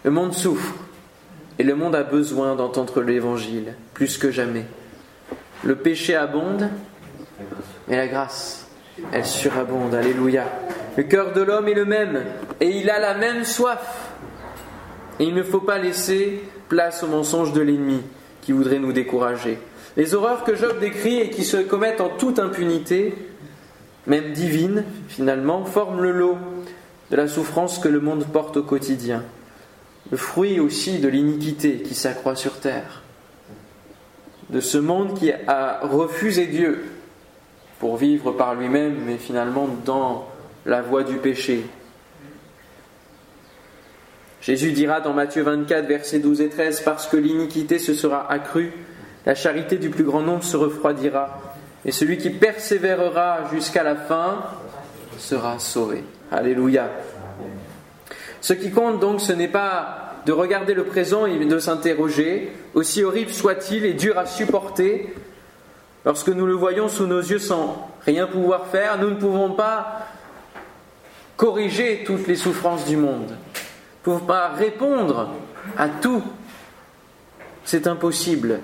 Le 0.03 0.11
monde 0.11 0.35
souffre 0.35 0.75
et 1.59 1.63
le 1.63 1.75
monde 1.75 1.95
a 1.95 2.03
besoin 2.03 2.57
d'entendre 2.57 3.01
l'Évangile 3.01 3.75
plus 3.95 4.19
que 4.19 4.31
jamais. 4.31 4.67
Le 5.63 5.77
péché 5.77 6.15
abonde, 6.15 6.69
mais 7.89 7.97
la 7.97 8.07
grâce 8.07 8.64
elle 9.13 9.25
surabonde. 9.25 9.95
Alléluia. 9.95 10.45
Le 10.97 11.03
cœur 11.03 11.33
de 11.33 11.43
l'homme 11.43 11.69
est 11.69 11.75
le 11.75 11.85
même 11.85 12.25
et 12.61 12.69
il 12.69 12.91
a 12.91 12.99
la 12.99 13.15
même 13.15 13.45
soif. 13.45 14.13
Et 15.19 15.25
il 15.25 15.35
ne 15.35 15.43
faut 15.43 15.61
pas 15.61 15.79
laisser 15.79 16.43
place 16.69 17.03
au 17.03 17.07
mensonge 17.07 17.53
de 17.53 17.61
l'ennemi 17.61 18.01
qui 18.43 18.53
voudrait 18.53 18.79
nous 18.79 18.93
décourager. 18.93 19.59
Les 19.97 20.15
horreurs 20.15 20.45
que 20.45 20.57
Job 20.57 20.81
décrit 20.81 21.21
et 21.21 21.31
qui 21.31 21.45
se 21.45 21.57
commettent 21.57 22.01
en 22.01 22.09
toute 22.09 22.39
impunité, 22.39 23.15
même 24.07 24.33
divine 24.33 24.85
finalement, 25.09 25.65
forment 25.65 26.01
le 26.01 26.13
lot 26.13 26.39
de 27.11 27.17
la 27.17 27.29
souffrance 27.29 27.79
que 27.79 27.89
le 27.89 28.01
monde 28.01 28.27
porte 28.33 28.57
au 28.57 28.63
quotidien. 28.63 29.23
Le 30.11 30.17
fruit 30.17 30.61
aussi 30.61 30.99
de 30.99 31.09
l'iniquité 31.09 31.79
qui 31.79 31.95
s'accroît 31.95 32.37
sur 32.37 32.59
terre. 32.59 33.03
De 34.51 34.61
ce 34.61 34.79
monde 34.79 35.15
qui 35.19 35.33
a 35.33 35.81
refusé 35.83 36.47
Dieu 36.47 36.85
pour 37.85 37.99
vivre 37.99 38.33
par 38.33 38.55
lui-même, 38.55 38.97
mais 39.05 39.19
finalement 39.19 39.69
dans 39.85 40.27
la 40.65 40.81
voie 40.81 41.03
du 41.03 41.17
péché. 41.17 41.67
Jésus 44.41 44.73
dira 44.73 45.03
dans 45.03 45.13
Matthieu 45.13 45.43
24, 45.43 45.87
versets 45.87 46.19
12 46.19 46.41
et 46.41 46.49
13, 46.49 46.81
Parce 46.81 47.07
que 47.07 47.19
l'iniquité 47.19 47.79
se 47.79 47.93
sera 47.93 48.33
accrue, 48.33 48.73
la 49.27 49.35
charité 49.35 49.77
du 49.77 49.91
plus 49.91 50.05
grand 50.05 50.23
nombre 50.23 50.43
se 50.43 50.57
refroidira, 50.57 51.43
et 51.85 51.93
celui 51.93 52.17
qui 52.17 52.31
persévérera 52.31 53.51
jusqu'à 53.53 53.83
la 53.83 53.97
fin 53.97 54.43
sera 55.19 55.59
sauvé. 55.59 56.05
Alléluia. 56.33 56.89
Ce 58.41 58.55
qui 58.55 58.71
compte 58.71 58.99
donc, 58.99 59.21
ce 59.21 59.35
n'est 59.35 59.47
pas 59.47 60.23
de 60.25 60.33
regarder 60.33 60.73
le 60.73 60.85
présent 60.85 61.27
et 61.27 61.39
de 61.39 61.59
s'interroger, 61.59 62.51
aussi 62.73 63.05
horrible 63.05 63.31
soit-il 63.31 63.85
et 63.85 63.93
dur 63.93 64.17
à 64.17 64.25
supporter, 64.25 65.13
Lorsque 66.05 66.29
nous 66.29 66.47
le 66.47 66.55
voyons 66.55 66.89
sous 66.89 67.07
nos 67.07 67.21
yeux 67.21 67.39
sans 67.39 67.89
rien 68.05 68.27
pouvoir 68.27 68.67
faire, 68.67 68.99
nous 68.99 69.11
ne 69.11 69.15
pouvons 69.15 69.53
pas 69.53 70.07
corriger 71.37 72.05
toutes 72.07 72.27
les 72.27 72.37
souffrances 72.37 72.85
du 72.85 72.97
monde. 72.97 73.31
Nous 73.31 74.13
ne 74.13 74.19
pouvons 74.19 74.27
pas 74.27 74.49
répondre 74.49 75.31
à 75.79 75.89
tout. 75.89 76.23
C'est 77.65 77.87
impossible. 77.87 78.61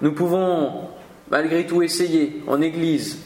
Nous 0.00 0.12
pouvons 0.12 0.88
malgré 1.30 1.66
tout 1.66 1.82
essayer 1.82 2.42
en 2.46 2.60
Église 2.60 3.18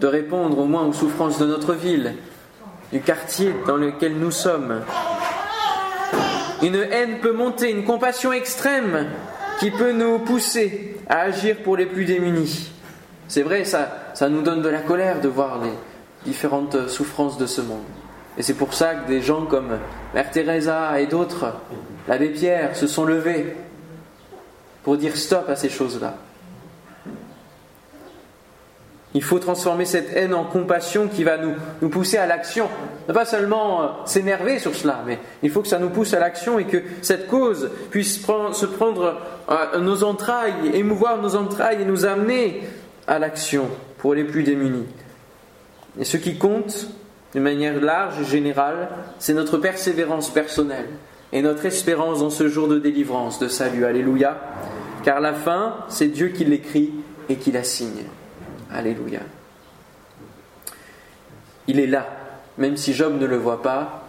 de 0.00 0.06
répondre 0.06 0.58
au 0.58 0.64
moins 0.64 0.86
aux 0.86 0.92
souffrances 0.92 1.38
de 1.38 1.46
notre 1.46 1.74
ville, 1.74 2.14
du 2.92 3.00
quartier 3.00 3.52
dans 3.66 3.76
lequel 3.76 4.16
nous 4.16 4.30
sommes. 4.30 4.82
Une 6.62 6.76
haine 6.76 7.18
peut 7.20 7.32
monter, 7.32 7.70
une 7.70 7.84
compassion 7.84 8.32
extrême 8.32 9.08
qui 9.58 9.70
peut 9.70 9.92
nous 9.92 10.18
pousser 10.18 10.96
à 11.08 11.20
agir 11.20 11.56
pour 11.62 11.76
les 11.76 11.86
plus 11.86 12.04
démunis. 12.04 12.70
C'est 13.28 13.42
vrai, 13.42 13.64
ça, 13.64 14.12
ça 14.14 14.28
nous 14.28 14.42
donne 14.42 14.62
de 14.62 14.68
la 14.68 14.80
colère 14.80 15.20
de 15.20 15.28
voir 15.28 15.60
les 15.62 15.72
différentes 16.30 16.88
souffrances 16.88 17.38
de 17.38 17.46
ce 17.46 17.60
monde. 17.60 17.84
Et 18.38 18.42
c'est 18.42 18.54
pour 18.54 18.74
ça 18.74 18.94
que 18.94 19.08
des 19.08 19.22
gens 19.22 19.46
comme 19.46 19.78
Mère 20.14 20.30
Teresa 20.30 21.00
et 21.00 21.06
d'autres, 21.06 21.54
l'abbé 22.06 22.28
Pierre, 22.30 22.76
se 22.76 22.86
sont 22.86 23.04
levés 23.04 23.56
pour 24.82 24.96
dire 24.96 25.16
stop 25.16 25.48
à 25.48 25.56
ces 25.56 25.70
choses-là. 25.70 26.14
Il 29.16 29.22
faut 29.22 29.38
transformer 29.38 29.86
cette 29.86 30.14
haine 30.14 30.34
en 30.34 30.44
compassion 30.44 31.08
qui 31.08 31.24
va 31.24 31.38
nous, 31.38 31.54
nous 31.80 31.88
pousser 31.88 32.18
à 32.18 32.26
l'action. 32.26 32.68
Ne 33.08 33.14
pas 33.14 33.24
seulement 33.24 33.82
euh, 33.82 33.86
s'énerver 34.04 34.58
sur 34.58 34.74
cela, 34.74 35.02
mais 35.06 35.18
il 35.42 35.48
faut 35.48 35.62
que 35.62 35.68
ça 35.68 35.78
nous 35.78 35.88
pousse 35.88 36.12
à 36.12 36.20
l'action 36.20 36.58
et 36.58 36.66
que 36.66 36.82
cette 37.00 37.26
cause 37.26 37.70
puisse 37.90 38.20
se 38.20 38.66
prendre 38.66 39.18
à 39.48 39.78
nos 39.78 40.04
entrailles, 40.04 40.52
émouvoir 40.74 41.22
nos 41.22 41.34
entrailles 41.34 41.80
et 41.80 41.86
nous 41.86 42.04
amener 42.04 42.64
à 43.06 43.18
l'action 43.18 43.70
pour 43.96 44.12
les 44.12 44.24
plus 44.24 44.42
démunis. 44.42 44.84
Et 45.98 46.04
ce 46.04 46.18
qui 46.18 46.36
compte, 46.36 46.86
de 47.34 47.40
manière 47.40 47.80
large 47.80 48.20
et 48.20 48.24
générale, 48.26 48.90
c'est 49.18 49.32
notre 49.32 49.56
persévérance 49.56 50.28
personnelle 50.28 50.90
et 51.32 51.40
notre 51.40 51.64
espérance 51.64 52.18
dans 52.18 52.28
ce 52.28 52.48
jour 52.48 52.68
de 52.68 52.78
délivrance, 52.78 53.38
de 53.38 53.48
salut. 53.48 53.86
Alléluia. 53.86 54.38
Car 55.04 55.22
la 55.22 55.32
fin, 55.32 55.76
c'est 55.88 56.08
Dieu 56.08 56.28
qui 56.28 56.44
l'écrit 56.44 56.92
et 57.30 57.36
qui 57.36 57.50
la 57.50 57.62
signe. 57.62 58.04
Alléluia. 58.72 59.20
Il 61.66 61.80
est 61.80 61.86
là. 61.86 62.06
Même 62.58 62.76
si 62.76 62.94
Job 62.94 63.18
ne 63.18 63.26
le 63.26 63.36
voit 63.36 63.62
pas, 63.62 64.04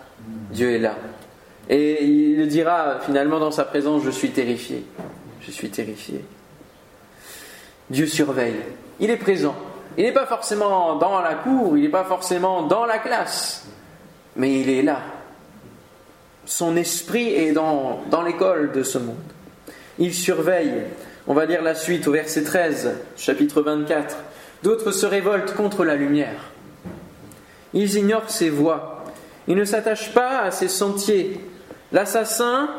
Dieu 0.52 0.72
est 0.72 0.80
là. 0.80 0.96
Et 1.70 2.04
il 2.06 2.48
dira 2.48 3.00
finalement 3.06 3.40
dans 3.40 3.52
sa 3.52 3.66
présence, 3.66 4.04
je 4.04 4.10
suis 4.10 4.32
terrifié. 4.32 4.86
Je 5.42 5.52
suis 5.52 5.70
terrifié. 5.70 6.24
Dieu 7.90 8.06
surveille. 8.06 8.62
Il 9.00 9.10
est 9.10 9.18
présent. 9.18 9.56
Il 9.98 10.04
n'est 10.04 10.14
pas 10.14 10.28
forcément 10.28 10.96
dans 10.96 11.20
la 11.22 11.34
cour, 11.34 11.76
il 11.76 11.84
n'est 11.84 11.90
pas 11.90 12.04
forcément 12.04 12.62
dans 12.64 12.86
la 12.86 13.00
classe, 13.00 13.66
mais 14.36 14.60
il 14.60 14.70
est 14.70 14.84
là. 14.84 15.00
Son 16.46 16.78
esprit 16.78 17.34
est 17.34 17.52
dans, 17.52 18.02
dans 18.12 18.22
l'école 18.22 18.72
de 18.72 18.84
ce 18.84 19.00
monde. 19.00 19.16
Il 19.98 20.14
surveille. 20.14 20.84
On 21.26 21.34
va 21.34 21.46
lire 21.46 21.64
la 21.64 21.74
suite 21.74 22.08
au 22.08 22.12
verset 22.12 22.44
13, 22.44 22.92
chapitre 23.18 23.62
24. 23.62 24.18
D'autres 24.64 24.92
se 24.92 25.06
révoltent 25.06 25.54
contre 25.54 25.86
la 25.86 25.96
lumière. 25.96 26.52
Ils 27.74 27.96
ignorent 27.96 28.30
ses 28.30 28.50
voies. 28.50 29.04
Ils 29.48 29.56
ne 29.56 29.66
s'attachent 29.66 30.14
pas 30.14 30.40
à 30.40 30.52
ses 30.52 30.68
sentiers. 30.68 31.40
L'assassin 31.92 32.70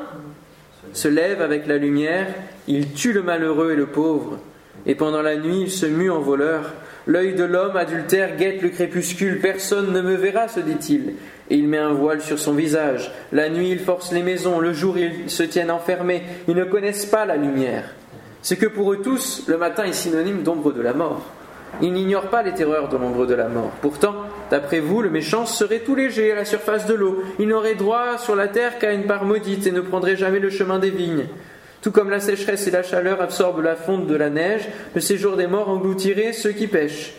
se 0.92 1.08
lève 1.08 1.40
avec 1.42 1.66
la 1.66 1.78
lumière, 1.78 2.26
il 2.66 2.92
tue 2.92 3.12
le 3.12 3.22
malheureux 3.22 3.72
et 3.72 3.76
le 3.76 3.86
pauvre. 3.86 4.38
Et 4.86 4.94
pendant 4.94 5.22
la 5.22 5.36
nuit, 5.36 5.62
il 5.62 5.70
se 5.70 5.86
mue 5.86 6.10
en 6.10 6.20
voleur. 6.20 6.72
L'œil 7.06 7.34
de 7.34 7.44
l'homme 7.44 7.76
adultère 7.76 8.36
guette 8.36 8.62
le 8.62 8.68
crépuscule. 8.68 9.40
Personne 9.40 9.92
ne 9.92 10.00
me 10.02 10.14
verra, 10.14 10.48
se 10.48 10.60
dit-il. 10.60 11.14
Et 11.50 11.56
il 11.56 11.68
met 11.68 11.78
un 11.78 11.92
voile 11.92 12.20
sur 12.20 12.38
son 12.38 12.52
visage. 12.52 13.10
La 13.32 13.48
nuit, 13.48 13.70
il 13.70 13.80
force 13.80 14.12
les 14.12 14.22
maisons. 14.22 14.60
Le 14.60 14.72
jour, 14.72 14.98
ils 14.98 15.30
se 15.30 15.42
tiennent 15.42 15.70
enfermés. 15.70 16.22
Ils 16.48 16.54
ne 16.54 16.64
connaissent 16.64 17.06
pas 17.06 17.24
la 17.24 17.36
lumière. 17.36 17.84
C'est 18.42 18.56
que 18.56 18.66
pour 18.66 18.92
eux 18.92 19.00
tous, 19.02 19.44
le 19.46 19.56
matin 19.56 19.84
est 19.84 19.92
synonyme 19.92 20.42
d'ombre 20.42 20.72
de 20.72 20.82
la 20.82 20.92
mort. 20.92 21.24
Il 21.80 21.92
n'ignore 21.92 22.28
pas 22.28 22.42
les 22.42 22.54
terreurs 22.54 22.88
de 22.88 22.96
l'ombre 22.96 23.26
de 23.26 23.34
la 23.34 23.48
mort. 23.48 23.70
Pourtant, 23.80 24.14
d'après 24.50 24.80
vous, 24.80 25.02
le 25.02 25.10
méchant 25.10 25.46
serait 25.46 25.80
tout 25.80 25.94
léger 25.94 26.32
à 26.32 26.36
la 26.36 26.44
surface 26.44 26.86
de 26.86 26.94
l'eau. 26.94 27.22
Il 27.38 27.48
n'aurait 27.48 27.74
droit 27.74 28.18
sur 28.18 28.34
la 28.34 28.48
terre 28.48 28.78
qu'à 28.78 28.92
une 28.92 29.06
part 29.06 29.24
maudite 29.24 29.66
et 29.66 29.72
ne 29.72 29.80
prendrait 29.80 30.16
jamais 30.16 30.40
le 30.40 30.50
chemin 30.50 30.78
des 30.78 30.90
vignes. 30.90 31.26
Tout 31.80 31.92
comme 31.92 32.10
la 32.10 32.20
sécheresse 32.20 32.66
et 32.66 32.72
la 32.72 32.82
chaleur 32.82 33.20
absorbent 33.20 33.62
la 33.62 33.76
fonte 33.76 34.06
de 34.06 34.16
la 34.16 34.30
neige, 34.30 34.68
le 34.94 35.00
séjour 35.00 35.36
des 35.36 35.46
morts 35.46 35.68
engloutirait 35.68 36.32
ceux 36.32 36.50
qui 36.50 36.66
pêchent. 36.66 37.14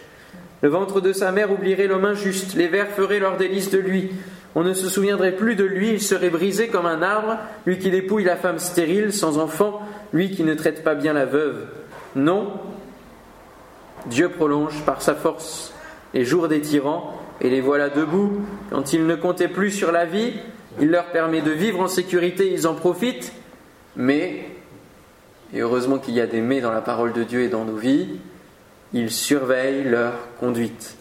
Le 0.62 0.68
ventre 0.68 1.00
de 1.00 1.14
sa 1.14 1.32
mère 1.32 1.52
oublierait 1.52 1.88
l'homme 1.88 2.04
injuste, 2.04 2.56
les 2.56 2.68
vers 2.68 2.90
feraient 2.90 3.20
leur 3.20 3.38
délice 3.38 3.70
de 3.70 3.78
lui. 3.78 4.12
On 4.56 4.64
ne 4.64 4.74
se 4.74 4.90
souviendrait 4.90 5.32
plus 5.32 5.56
de 5.56 5.64
lui, 5.64 5.92
il 5.92 6.02
serait 6.02 6.30
brisé 6.30 6.68
comme 6.68 6.86
un 6.86 7.02
arbre, 7.02 7.38
lui 7.66 7.80
qui 7.80 7.92
dépouille 7.92 8.26
la 8.26 8.36
femme 8.36 8.60
stérile, 8.60 9.14
sans 9.14 9.38
enfant, 9.38 9.82
lui 10.12 10.32
qui 10.32 10.44
ne 10.44 10.56
traite 10.56 10.84
pas 10.84 10.96
bien 10.96 11.14
la 11.14 11.26
veuve. 11.26 11.68
Non, 12.16 12.52
Dieu 14.08 14.30
prolonge 14.30 14.82
par 14.86 15.02
sa 15.02 15.16
force 15.16 15.74
les 16.14 16.26
jours 16.26 16.48
des 16.48 16.62
tyrans 16.62 17.14
et 17.42 17.50
les 17.50 17.62
voilà 17.62 17.90
debout. 17.90 18.42
Quand 18.72 18.94
ils 18.94 19.06
ne 19.06 19.16
comptaient 19.16 19.48
plus 19.48 19.72
sur 19.72 19.92
la 19.92 20.06
vie, 20.06 20.34
il 20.80 20.90
leur 20.90 21.06
permet 21.08 21.42
de 21.42 21.52
vivre 21.52 21.82
en 21.82 21.88
sécurité, 21.88 22.52
ils 22.52 22.68
en 22.68 22.74
profitent, 22.74 23.34
mais, 23.96 24.46
et 25.54 25.62
heureusement 25.62 25.98
qu'il 25.98 26.14
y 26.14 26.22
a 26.22 26.28
des 26.28 26.42
mais 26.42 26.62
dans 26.62 26.72
la 26.72 26.82
parole 26.82 27.14
de 27.14 27.24
Dieu 27.24 27.42
et 27.42 27.50
dans 27.50 27.66
nos 27.66 27.76
vies, 27.76 28.20
ils 28.94 29.12
surveillent 29.12 29.84
leur 29.84 30.14
conduite. 30.40 30.96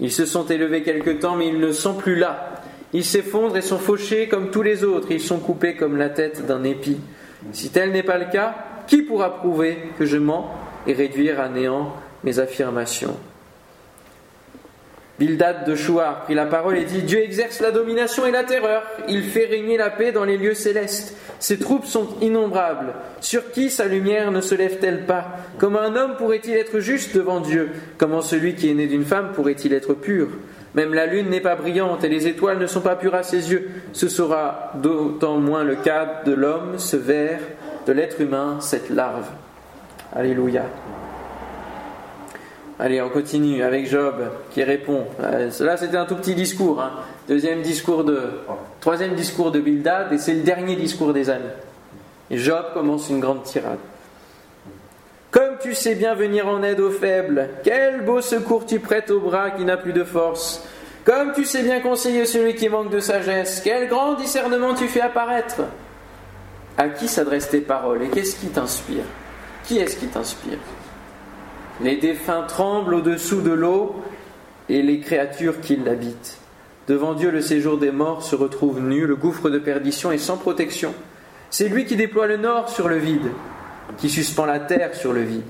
Ils 0.00 0.12
se 0.12 0.26
sont 0.26 0.46
élevés 0.46 0.82
quelque 0.82 1.10
temps, 1.10 1.36
mais 1.36 1.48
ils 1.48 1.60
ne 1.60 1.72
sont 1.72 1.94
plus 1.94 2.16
là. 2.16 2.62
Ils 2.92 3.04
s'effondrent 3.04 3.56
et 3.56 3.62
sont 3.62 3.78
fauchés 3.78 4.28
comme 4.28 4.50
tous 4.50 4.62
les 4.62 4.84
autres. 4.84 5.08
Ils 5.10 5.20
sont 5.20 5.38
coupés 5.38 5.76
comme 5.76 5.96
la 5.96 6.10
tête 6.10 6.46
d'un 6.46 6.64
épi. 6.64 6.98
Si 7.52 7.70
tel 7.70 7.92
n'est 7.92 8.02
pas 8.02 8.18
le 8.18 8.30
cas, 8.30 8.54
qui 8.86 9.02
pourra 9.02 9.36
prouver 9.36 9.78
que 9.98 10.06
je 10.06 10.16
mens 10.16 10.50
et 10.86 10.92
réduire 10.92 11.40
à 11.40 11.48
néant 11.48 11.94
mes 12.24 12.38
affirmations 12.40 13.16
Bildad 15.16 15.64
de 15.64 15.76
Chouard 15.76 16.22
prit 16.22 16.34
la 16.34 16.46
parole 16.46 16.76
et 16.76 16.84
dit 16.84 17.02
Dieu 17.02 17.20
exerce 17.20 17.60
la 17.60 17.70
domination 17.70 18.26
et 18.26 18.32
la 18.32 18.42
terreur. 18.42 18.82
Il 19.08 19.22
fait 19.22 19.46
régner 19.46 19.76
la 19.76 19.90
paix 19.90 20.10
dans 20.10 20.24
les 20.24 20.36
lieux 20.36 20.54
célestes. 20.54 21.16
Ses 21.38 21.58
troupes 21.58 21.84
sont 21.84 22.08
innombrables. 22.20 22.94
Sur 23.20 23.52
qui 23.52 23.70
sa 23.70 23.84
lumière 23.86 24.32
ne 24.32 24.40
se 24.40 24.56
lève-t-elle 24.56 25.06
pas? 25.06 25.26
Comment 25.58 25.78
un 25.78 25.94
homme 25.94 26.16
pourrait-il 26.16 26.54
être 26.54 26.80
juste 26.80 27.14
devant 27.14 27.38
Dieu? 27.38 27.70
Comment 27.96 28.22
celui 28.22 28.56
qui 28.56 28.68
est 28.68 28.74
né 28.74 28.88
d'une 28.88 29.04
femme 29.04 29.30
pourrait-il 29.32 29.72
être 29.72 29.94
pur? 29.94 30.26
Même 30.74 30.92
la 30.92 31.06
lune 31.06 31.30
n'est 31.30 31.40
pas 31.40 31.54
brillante 31.54 32.02
et 32.02 32.08
les 32.08 32.26
étoiles 32.26 32.58
ne 32.58 32.66
sont 32.66 32.80
pas 32.80 32.96
pures 32.96 33.14
à 33.14 33.22
ses 33.22 33.52
yeux. 33.52 33.70
Ce 33.92 34.08
sera 34.08 34.72
d'autant 34.74 35.36
moins 35.36 35.62
le 35.62 35.76
cas 35.76 36.22
de 36.26 36.32
l'homme, 36.32 36.78
ce 36.78 36.96
ver, 36.96 37.38
de 37.86 37.92
l'être 37.92 38.20
humain, 38.20 38.56
cette 38.60 38.90
larve. 38.90 39.28
Alléluia. 40.12 40.64
Allez, 42.78 43.00
on 43.00 43.08
continue 43.08 43.62
avec 43.62 43.86
Job 43.86 44.16
qui 44.52 44.64
répond. 44.64 45.04
Euh, 45.22 45.50
là, 45.60 45.76
c'était 45.76 45.96
un 45.96 46.06
tout 46.06 46.16
petit 46.16 46.34
discours. 46.34 46.82
Hein. 46.82 46.90
Deuxième 47.28 47.62
discours 47.62 48.02
de, 48.02 48.30
troisième 48.80 49.14
discours 49.14 49.52
de 49.52 49.60
Bildad, 49.60 50.12
et 50.12 50.18
c'est 50.18 50.34
le 50.34 50.42
dernier 50.42 50.74
discours 50.74 51.12
des 51.12 51.30
amis. 51.30 51.44
Job 52.32 52.64
commence 52.74 53.08
une 53.10 53.20
grande 53.20 53.44
tirade. 53.44 53.78
Comme 55.30 55.58
tu 55.60 55.74
sais 55.74 55.94
bien 55.94 56.14
venir 56.14 56.48
en 56.48 56.62
aide 56.62 56.80
aux 56.80 56.90
faibles, 56.90 57.48
quel 57.62 58.04
beau 58.04 58.20
secours 58.20 58.66
tu 58.66 58.80
prêtes 58.80 59.10
au 59.10 59.20
bras 59.20 59.50
qui 59.50 59.64
n'a 59.64 59.76
plus 59.76 59.92
de 59.92 60.04
force. 60.04 60.66
Comme 61.04 61.32
tu 61.32 61.44
sais 61.44 61.62
bien 61.62 61.80
conseiller 61.80 62.26
celui 62.26 62.54
qui 62.54 62.68
manque 62.68 62.90
de 62.90 63.00
sagesse, 63.00 63.60
quel 63.62 63.88
grand 63.88 64.14
discernement 64.14 64.74
tu 64.74 64.88
fais 64.88 65.00
apparaître. 65.00 65.62
À 66.76 66.88
qui 66.88 67.06
s'adressent 67.06 67.50
tes 67.50 67.60
paroles 67.60 68.02
et 68.02 68.08
qu'est-ce 68.08 68.36
qui 68.36 68.48
t'inspire? 68.48 69.04
Qui 69.64 69.78
est-ce 69.78 69.96
qui 69.96 70.06
t'inspire? 70.06 70.58
Les 71.80 71.96
défunts 71.96 72.42
tremblent 72.42 72.94
au-dessous 72.94 73.40
de 73.40 73.52
l'eau 73.52 73.94
et 74.68 74.82
les 74.82 75.00
créatures 75.00 75.60
qui 75.60 75.76
l'habitent. 75.76 76.38
Devant 76.86 77.14
Dieu, 77.14 77.30
le 77.30 77.40
séjour 77.40 77.78
des 77.78 77.90
morts 77.90 78.22
se 78.22 78.36
retrouve 78.36 78.80
nu, 78.80 79.06
le 79.06 79.16
gouffre 79.16 79.50
de 79.50 79.58
perdition 79.58 80.12
est 80.12 80.18
sans 80.18 80.36
protection. 80.36 80.94
C'est 81.50 81.68
lui 81.68 81.84
qui 81.84 81.96
déploie 81.96 82.26
le 82.26 82.36
nord 82.36 82.68
sur 82.68 82.88
le 82.88 82.96
vide, 82.96 83.30
qui 83.98 84.10
suspend 84.10 84.44
la 84.44 84.60
terre 84.60 84.94
sur 84.94 85.12
le 85.12 85.22
vide. 85.22 85.42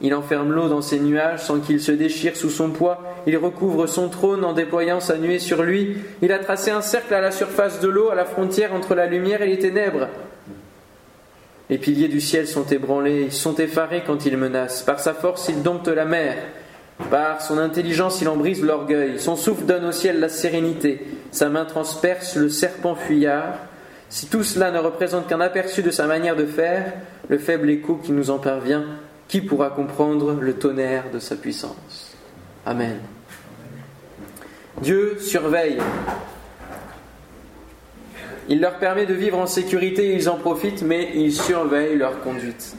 Il 0.00 0.14
enferme 0.14 0.52
l'eau 0.52 0.68
dans 0.68 0.82
ses 0.82 0.98
nuages 0.98 1.44
sans 1.44 1.60
qu'il 1.60 1.80
se 1.80 1.92
déchire 1.92 2.36
sous 2.36 2.50
son 2.50 2.70
poids. 2.70 3.02
Il 3.26 3.36
recouvre 3.36 3.86
son 3.86 4.08
trône 4.08 4.44
en 4.44 4.52
déployant 4.52 5.00
sa 5.00 5.16
nuée 5.18 5.38
sur 5.38 5.62
lui. 5.62 5.96
Il 6.20 6.32
a 6.32 6.38
tracé 6.38 6.70
un 6.70 6.80
cercle 6.80 7.14
à 7.14 7.20
la 7.20 7.30
surface 7.30 7.80
de 7.80 7.88
l'eau, 7.88 8.10
à 8.10 8.14
la 8.14 8.24
frontière 8.24 8.74
entre 8.74 8.94
la 8.94 9.06
lumière 9.06 9.40
et 9.40 9.46
les 9.46 9.58
ténèbres. 9.58 10.08
Les 11.74 11.78
piliers 11.78 12.06
du 12.06 12.20
ciel 12.20 12.46
sont 12.46 12.66
ébranlés, 12.66 13.22
ils 13.22 13.32
sont 13.32 13.56
effarés 13.56 14.04
quand 14.06 14.26
il 14.26 14.36
menace. 14.36 14.84
Par 14.84 15.00
sa 15.00 15.12
force, 15.12 15.48
il 15.48 15.60
dompte 15.60 15.88
la 15.88 16.04
mer. 16.04 16.36
Par 17.10 17.42
son 17.42 17.58
intelligence, 17.58 18.20
il 18.20 18.28
en 18.28 18.36
brise 18.36 18.62
l'orgueil. 18.62 19.18
Son 19.18 19.34
souffle 19.34 19.64
donne 19.64 19.84
au 19.84 19.90
ciel 19.90 20.20
la 20.20 20.28
sérénité. 20.28 21.04
Sa 21.32 21.48
main 21.48 21.64
transperce 21.64 22.36
le 22.36 22.48
serpent 22.48 22.94
fuyard. 22.94 23.58
Si 24.08 24.28
tout 24.28 24.44
cela 24.44 24.70
ne 24.70 24.78
représente 24.78 25.26
qu'un 25.26 25.40
aperçu 25.40 25.82
de 25.82 25.90
sa 25.90 26.06
manière 26.06 26.36
de 26.36 26.46
faire, 26.46 26.92
le 27.28 27.38
faible 27.38 27.68
écho 27.68 27.96
qui 27.96 28.12
nous 28.12 28.30
en 28.30 28.38
parvient, 28.38 28.84
qui 29.26 29.40
pourra 29.40 29.70
comprendre 29.70 30.34
le 30.40 30.54
tonnerre 30.54 31.10
de 31.12 31.18
sa 31.18 31.34
puissance? 31.34 32.14
Amen. 32.64 33.00
Dieu 34.80 35.16
surveille 35.18 35.78
il 38.48 38.60
leur 38.60 38.74
permet 38.74 39.06
de 39.06 39.14
vivre 39.14 39.38
en 39.38 39.46
sécurité, 39.46 40.14
ils 40.14 40.28
en 40.28 40.36
profitent, 40.36 40.82
mais 40.82 41.10
ils 41.14 41.32
surveillent 41.32 41.96
leur 41.96 42.20
conduite. 42.20 42.74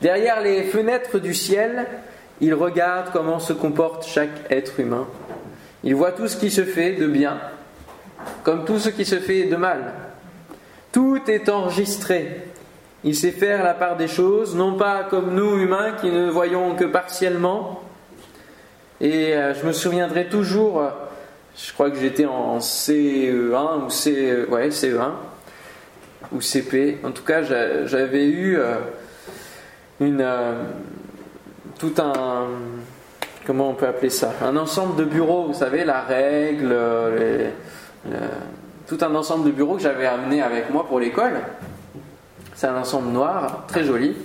Derrière 0.00 0.40
les 0.40 0.62
fenêtres 0.62 1.18
du 1.18 1.34
ciel, 1.34 1.86
ils 2.40 2.54
regardent 2.54 3.10
comment 3.12 3.38
se 3.38 3.52
comporte 3.52 4.06
chaque 4.06 4.50
être 4.50 4.80
humain. 4.80 5.06
Ils 5.84 5.94
voient 5.94 6.12
tout 6.12 6.28
ce 6.28 6.36
qui 6.36 6.50
se 6.50 6.64
fait 6.64 6.92
de 6.92 7.06
bien, 7.06 7.38
comme 8.42 8.64
tout 8.64 8.78
ce 8.78 8.88
qui 8.88 9.04
se 9.04 9.16
fait 9.16 9.44
de 9.44 9.56
mal. 9.56 9.92
Tout 10.92 11.20
est 11.28 11.48
enregistré. 11.48 12.42
Il 13.04 13.16
sait 13.16 13.32
faire 13.32 13.64
la 13.64 13.74
part 13.74 13.96
des 13.96 14.08
choses, 14.08 14.54
non 14.54 14.76
pas 14.76 15.04
comme 15.04 15.34
nous 15.34 15.58
humains 15.58 15.92
qui 16.00 16.10
ne 16.10 16.30
voyons 16.30 16.74
que 16.74 16.84
partiellement. 16.84 17.82
Et 19.00 19.34
euh, 19.34 19.54
je 19.54 19.66
me 19.66 19.72
souviendrai 19.72 20.28
toujours 20.28 20.82
je 21.56 21.72
crois 21.72 21.90
que 21.90 21.98
j'étais 21.98 22.24
en 22.24 22.58
CE1 22.58 23.84
ou 23.84 23.90
C, 23.90 24.44
ouais, 24.48 24.68
CE1 24.70 25.10
ou 26.32 26.40
CP. 26.40 26.98
En 27.04 27.10
tout 27.10 27.24
cas, 27.24 27.42
j'avais 27.42 28.26
eu 28.26 28.56
euh, 28.56 28.76
une, 30.00 30.22
euh, 30.22 30.62
tout 31.78 31.92
un, 31.98 32.46
comment 33.46 33.70
on 33.70 33.74
peut 33.74 33.86
appeler 33.86 34.08
ça? 34.08 34.32
Un 34.42 34.56
ensemble 34.56 34.96
de 34.96 35.04
bureaux, 35.04 35.46
vous 35.46 35.54
savez, 35.54 35.84
la 35.84 36.00
règle, 36.00 36.74
tout 38.86 38.98
un 39.02 39.14
ensemble 39.14 39.46
de 39.46 39.50
bureaux 39.50 39.76
que 39.76 39.82
j'avais 39.82 40.06
amené 40.06 40.42
avec 40.42 40.70
moi 40.70 40.86
pour 40.86 41.00
l'école. 41.00 41.34
C'est 42.54 42.66
un 42.66 42.76
ensemble 42.76 43.10
noir, 43.10 43.64
très 43.68 43.84
joli. 43.84 44.16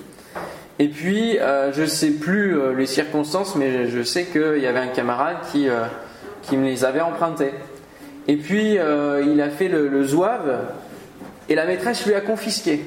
Et 0.80 0.88
puis, 0.88 1.40
euh, 1.40 1.74
je 1.74 1.82
ne 1.82 1.88
sais 1.88 2.12
plus 2.12 2.76
les 2.76 2.86
circonstances, 2.86 3.56
mais 3.56 3.90
je 3.90 4.04
sais 4.04 4.26
qu'il 4.26 4.60
y 4.60 4.68
avait 4.68 4.80
un 4.80 4.88
camarade 4.88 5.38
qui 5.52 5.68
qui 6.48 6.58
me 6.58 6.66
les 6.66 6.86
avait 6.86 7.02
empruntés. 7.02 7.52
Et 8.28 8.36
puis, 8.36 8.78
euh, 8.78 9.24
il 9.26 9.42
a 9.42 9.50
fait 9.50 9.68
le, 9.68 10.04
zouave, 10.04 10.60
et 11.50 11.56
la 11.56 11.66
maîtresse 11.66 12.06
lui 12.06 12.14
a 12.14 12.22
confisqué. 12.22 12.86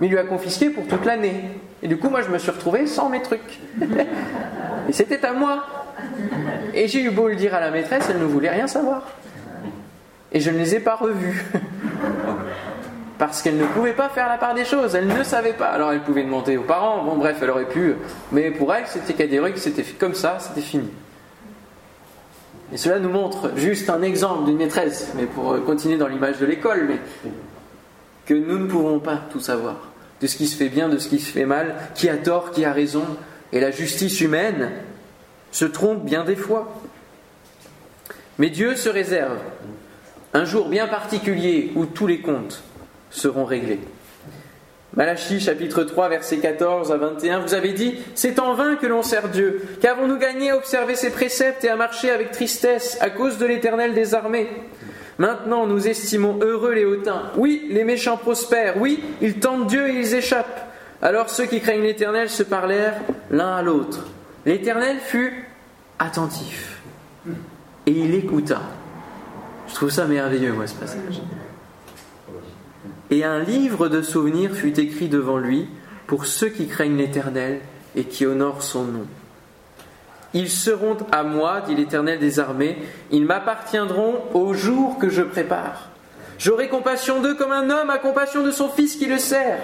Mais 0.00 0.06
il 0.06 0.10
lui 0.10 0.18
a 0.18 0.24
confisqué 0.24 0.70
pour 0.70 0.86
toute 0.86 1.04
l'année. 1.04 1.42
Et 1.82 1.88
du 1.88 1.96
coup, 1.98 2.08
moi, 2.08 2.22
je 2.22 2.30
me 2.30 2.38
suis 2.38 2.50
retrouvé 2.50 2.86
sans 2.86 3.08
mes 3.08 3.22
trucs. 3.22 3.60
et 4.88 4.92
c'était 4.92 5.24
à 5.24 5.32
moi. 5.32 5.64
Et 6.74 6.88
j'ai 6.88 7.02
eu 7.02 7.10
beau 7.10 7.28
le 7.28 7.36
dire 7.36 7.54
à 7.54 7.60
la 7.60 7.70
maîtresse, 7.70 8.08
elle 8.10 8.18
ne 8.18 8.24
voulait 8.24 8.50
rien 8.50 8.66
savoir. 8.66 9.02
Et 10.32 10.40
je 10.40 10.50
ne 10.50 10.58
les 10.58 10.74
ai 10.74 10.80
pas 10.80 10.94
revus. 10.94 11.44
Parce 13.18 13.42
qu'elle 13.42 13.58
ne 13.58 13.66
pouvait 13.66 13.92
pas 13.92 14.08
faire 14.08 14.28
la 14.28 14.38
part 14.38 14.54
des 14.54 14.64
choses, 14.64 14.94
elle 14.94 15.06
ne 15.06 15.22
savait 15.22 15.52
pas. 15.52 15.66
Alors 15.66 15.92
elle 15.92 16.00
pouvait 16.00 16.24
demander 16.24 16.56
aux 16.56 16.64
parents, 16.64 17.04
bon 17.04 17.16
bref, 17.16 17.38
elle 17.40 17.50
aurait 17.50 17.68
pu. 17.68 17.94
Mais 18.32 18.50
pour 18.50 18.74
elle, 18.74 18.84
c'était 18.86 19.12
catégorique, 19.12 19.58
c'était 19.58 19.84
comme 19.84 20.14
ça, 20.14 20.38
c'était 20.40 20.62
fini. 20.62 20.90
Cela 22.76 22.98
nous 22.98 23.10
montre 23.10 23.52
juste 23.56 23.90
un 23.90 24.02
exemple 24.02 24.46
d'une 24.46 24.56
maîtresse, 24.56 25.12
mais 25.14 25.26
pour 25.26 25.62
continuer 25.64 25.98
dans 25.98 26.08
l'image 26.08 26.38
de 26.38 26.46
l'école, 26.46 26.86
mais 26.88 27.30
que 28.26 28.34
nous 28.34 28.58
ne 28.58 28.66
pouvons 28.66 28.98
pas 28.98 29.20
tout 29.30 29.40
savoir 29.40 29.92
de 30.20 30.26
ce 30.26 30.36
qui 30.36 30.46
se 30.46 30.56
fait 30.56 30.68
bien, 30.68 30.88
de 30.88 30.98
ce 30.98 31.08
qui 31.08 31.18
se 31.18 31.30
fait 31.30 31.44
mal, 31.44 31.74
qui 31.94 32.08
a 32.08 32.16
tort, 32.16 32.52
qui 32.52 32.64
a 32.64 32.72
raison. 32.72 33.04
Et 33.52 33.60
la 33.60 33.72
justice 33.72 34.20
humaine 34.20 34.70
se 35.50 35.64
trompe 35.64 36.04
bien 36.04 36.24
des 36.24 36.36
fois. 36.36 36.80
Mais 38.38 38.48
Dieu 38.48 38.76
se 38.76 38.88
réserve 38.88 39.38
un 40.32 40.44
jour 40.44 40.68
bien 40.68 40.86
particulier 40.86 41.72
où 41.74 41.84
tous 41.84 42.06
les 42.06 42.20
comptes 42.20 42.62
seront 43.10 43.44
réglés. 43.44 43.80
Malachie 44.94 45.40
chapitre 45.40 45.84
3 45.84 46.10
verset 46.10 46.36
14 46.38 46.92
à 46.92 46.98
21, 46.98 47.40
vous 47.40 47.54
avez 47.54 47.72
dit, 47.72 47.94
c'est 48.14 48.38
en 48.38 48.52
vain 48.52 48.76
que 48.76 48.86
l'on 48.86 49.02
sert 49.02 49.30
Dieu. 49.30 49.62
Qu'avons-nous 49.80 50.18
gagné 50.18 50.50
à 50.50 50.56
observer 50.56 50.96
ses 50.96 51.10
préceptes 51.10 51.64
et 51.64 51.70
à 51.70 51.76
marcher 51.76 52.10
avec 52.10 52.30
tristesse 52.30 52.98
à 53.00 53.08
cause 53.08 53.38
de 53.38 53.46
l'Éternel 53.46 53.94
des 53.94 54.14
armées 54.14 54.48
Maintenant 55.18 55.66
nous 55.66 55.88
estimons 55.88 56.38
heureux 56.42 56.72
les 56.72 56.84
hautains. 56.84 57.30
Oui, 57.36 57.68
les 57.70 57.84
méchants 57.84 58.18
prospèrent. 58.18 58.76
Oui, 58.76 59.02
ils 59.22 59.38
tentent 59.38 59.66
Dieu 59.66 59.88
et 59.88 59.94
ils 59.94 60.14
échappent. 60.14 60.68
Alors 61.00 61.30
ceux 61.30 61.46
qui 61.46 61.60
craignent 61.60 61.82
l'Éternel 61.82 62.28
se 62.28 62.42
parlèrent 62.42 63.00
l'un 63.30 63.56
à 63.56 63.62
l'autre. 63.62 64.06
L'Éternel 64.44 64.98
fut 64.98 65.48
attentif 65.98 66.82
et 67.86 67.92
il 67.92 68.14
écouta. 68.14 68.60
Je 69.68 69.74
trouve 69.74 69.90
ça 69.90 70.04
merveilleux, 70.04 70.52
moi, 70.52 70.66
ce 70.66 70.74
passage. 70.74 71.22
Et 73.12 73.24
un 73.24 73.40
livre 73.40 73.88
de 73.90 74.00
souvenirs 74.00 74.54
fut 74.54 74.80
écrit 74.80 75.08
devant 75.08 75.36
lui 75.36 75.68
pour 76.06 76.24
ceux 76.24 76.48
qui 76.48 76.66
craignent 76.66 76.96
l'Éternel 76.96 77.60
et 77.94 78.04
qui 78.04 78.24
honorent 78.24 78.62
son 78.62 78.84
nom. 78.84 79.06
Ils 80.32 80.48
seront 80.48 80.96
à 81.12 81.22
moi, 81.22 81.60
dit 81.60 81.74
l'Éternel 81.74 82.18
des 82.18 82.40
armées, 82.40 82.78
ils 83.10 83.26
m'appartiendront 83.26 84.14
au 84.32 84.54
jour 84.54 84.96
que 84.98 85.10
je 85.10 85.20
prépare. 85.20 85.90
J'aurai 86.38 86.70
compassion 86.70 87.20
d'eux 87.20 87.34
comme 87.34 87.52
un 87.52 87.68
homme 87.68 87.90
a 87.90 87.98
compassion 87.98 88.42
de 88.42 88.50
son 88.50 88.70
fils 88.70 88.96
qui 88.96 89.04
le 89.04 89.18
sert. 89.18 89.58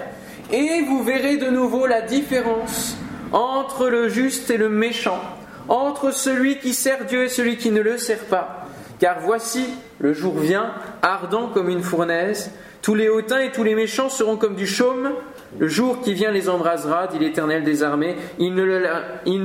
Et 0.51 0.83
vous 0.87 1.03
verrez 1.03 1.37
de 1.37 1.49
nouveau 1.49 1.87
la 1.87 2.01
différence 2.01 2.97
entre 3.31 3.89
le 3.89 4.09
juste 4.09 4.51
et 4.51 4.57
le 4.57 4.69
méchant, 4.69 5.21
entre 5.69 6.11
celui 6.11 6.59
qui 6.59 6.75
sert 6.75 7.05
Dieu 7.05 7.23
et 7.23 7.29
celui 7.29 7.57
qui 7.57 7.71
ne 7.71 7.81
le 7.81 7.97
sert 7.97 8.25
pas. 8.25 8.67
Car 8.99 9.21
voici, 9.21 9.65
le 9.97 10.13
jour 10.13 10.37
vient, 10.37 10.71
ardent 11.01 11.47
comme 11.47 11.69
une 11.69 11.81
fournaise, 11.81 12.51
tous 12.81 12.95
les 12.95 13.09
hautains 13.09 13.39
et 13.39 13.51
tous 13.51 13.63
les 13.63 13.75
méchants 13.75 14.09
seront 14.09 14.37
comme 14.37 14.55
du 14.55 14.67
chaume, 14.67 15.11
le 15.57 15.67
jour 15.67 16.01
qui 16.01 16.13
vient 16.13 16.31
les 16.31 16.47
embrasera, 16.47 17.07
dit 17.07 17.19
l'Éternel 17.19 17.63
des 17.63 17.83
armées, 17.83 18.15
il 18.37 18.53
ne, 18.53 18.63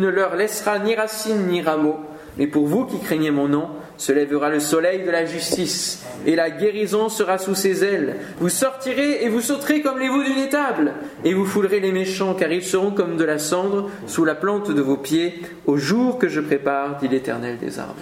leur, 0.09 0.37
laissera 0.37 0.79
ni 0.79 0.95
racine 0.95 1.47
ni 1.47 1.63
rameau. 1.63 1.97
Mais 2.37 2.47
pour 2.47 2.67
vous 2.67 2.85
qui 2.85 2.99
craignez 2.99 3.31
mon 3.31 3.49
nom, 3.49 3.69
se 3.97 4.13
lèvera 4.13 4.51
le 4.51 4.61
soleil 4.61 5.05
de 5.05 5.11
la 5.11 5.25
justice, 5.25 6.05
et 6.27 6.35
la 6.35 6.51
guérison 6.51 7.09
sera 7.09 7.39
sous 7.39 7.55
ses 7.55 7.85
ailes. 7.85 8.17
Vous 8.39 8.49
sortirez 8.49 9.25
et 9.25 9.29
vous 9.29 9.41
sauterez 9.41 9.83
comme 9.83 10.01
les 10.01 10.09
veaux 10.09 10.23
d'une 10.23 10.39
étable, 10.39 10.95
et 11.25 11.33
vous 11.33 11.47
foulerez 11.47 11.81
les 11.81 11.93
méchants, 11.93 12.35
car 12.35 12.51
ils 12.51 12.65
seront 12.65 12.91
comme 12.91 13.17
de 13.17 13.25
la 13.25 13.39
cendre 13.39 13.89
sous 14.07 14.25
la 14.25 14.35
plante 14.35 14.71
de 14.71 14.83
vos 14.83 14.97
pieds, 14.97 15.43
au 15.67 15.77
jour 15.77 16.19
que 16.19 16.29
je 16.29 16.41
prépare, 16.41 16.99
dit 16.99 17.09
l'Éternel 17.09 17.59
des 17.59 17.79
armées. 17.79 17.95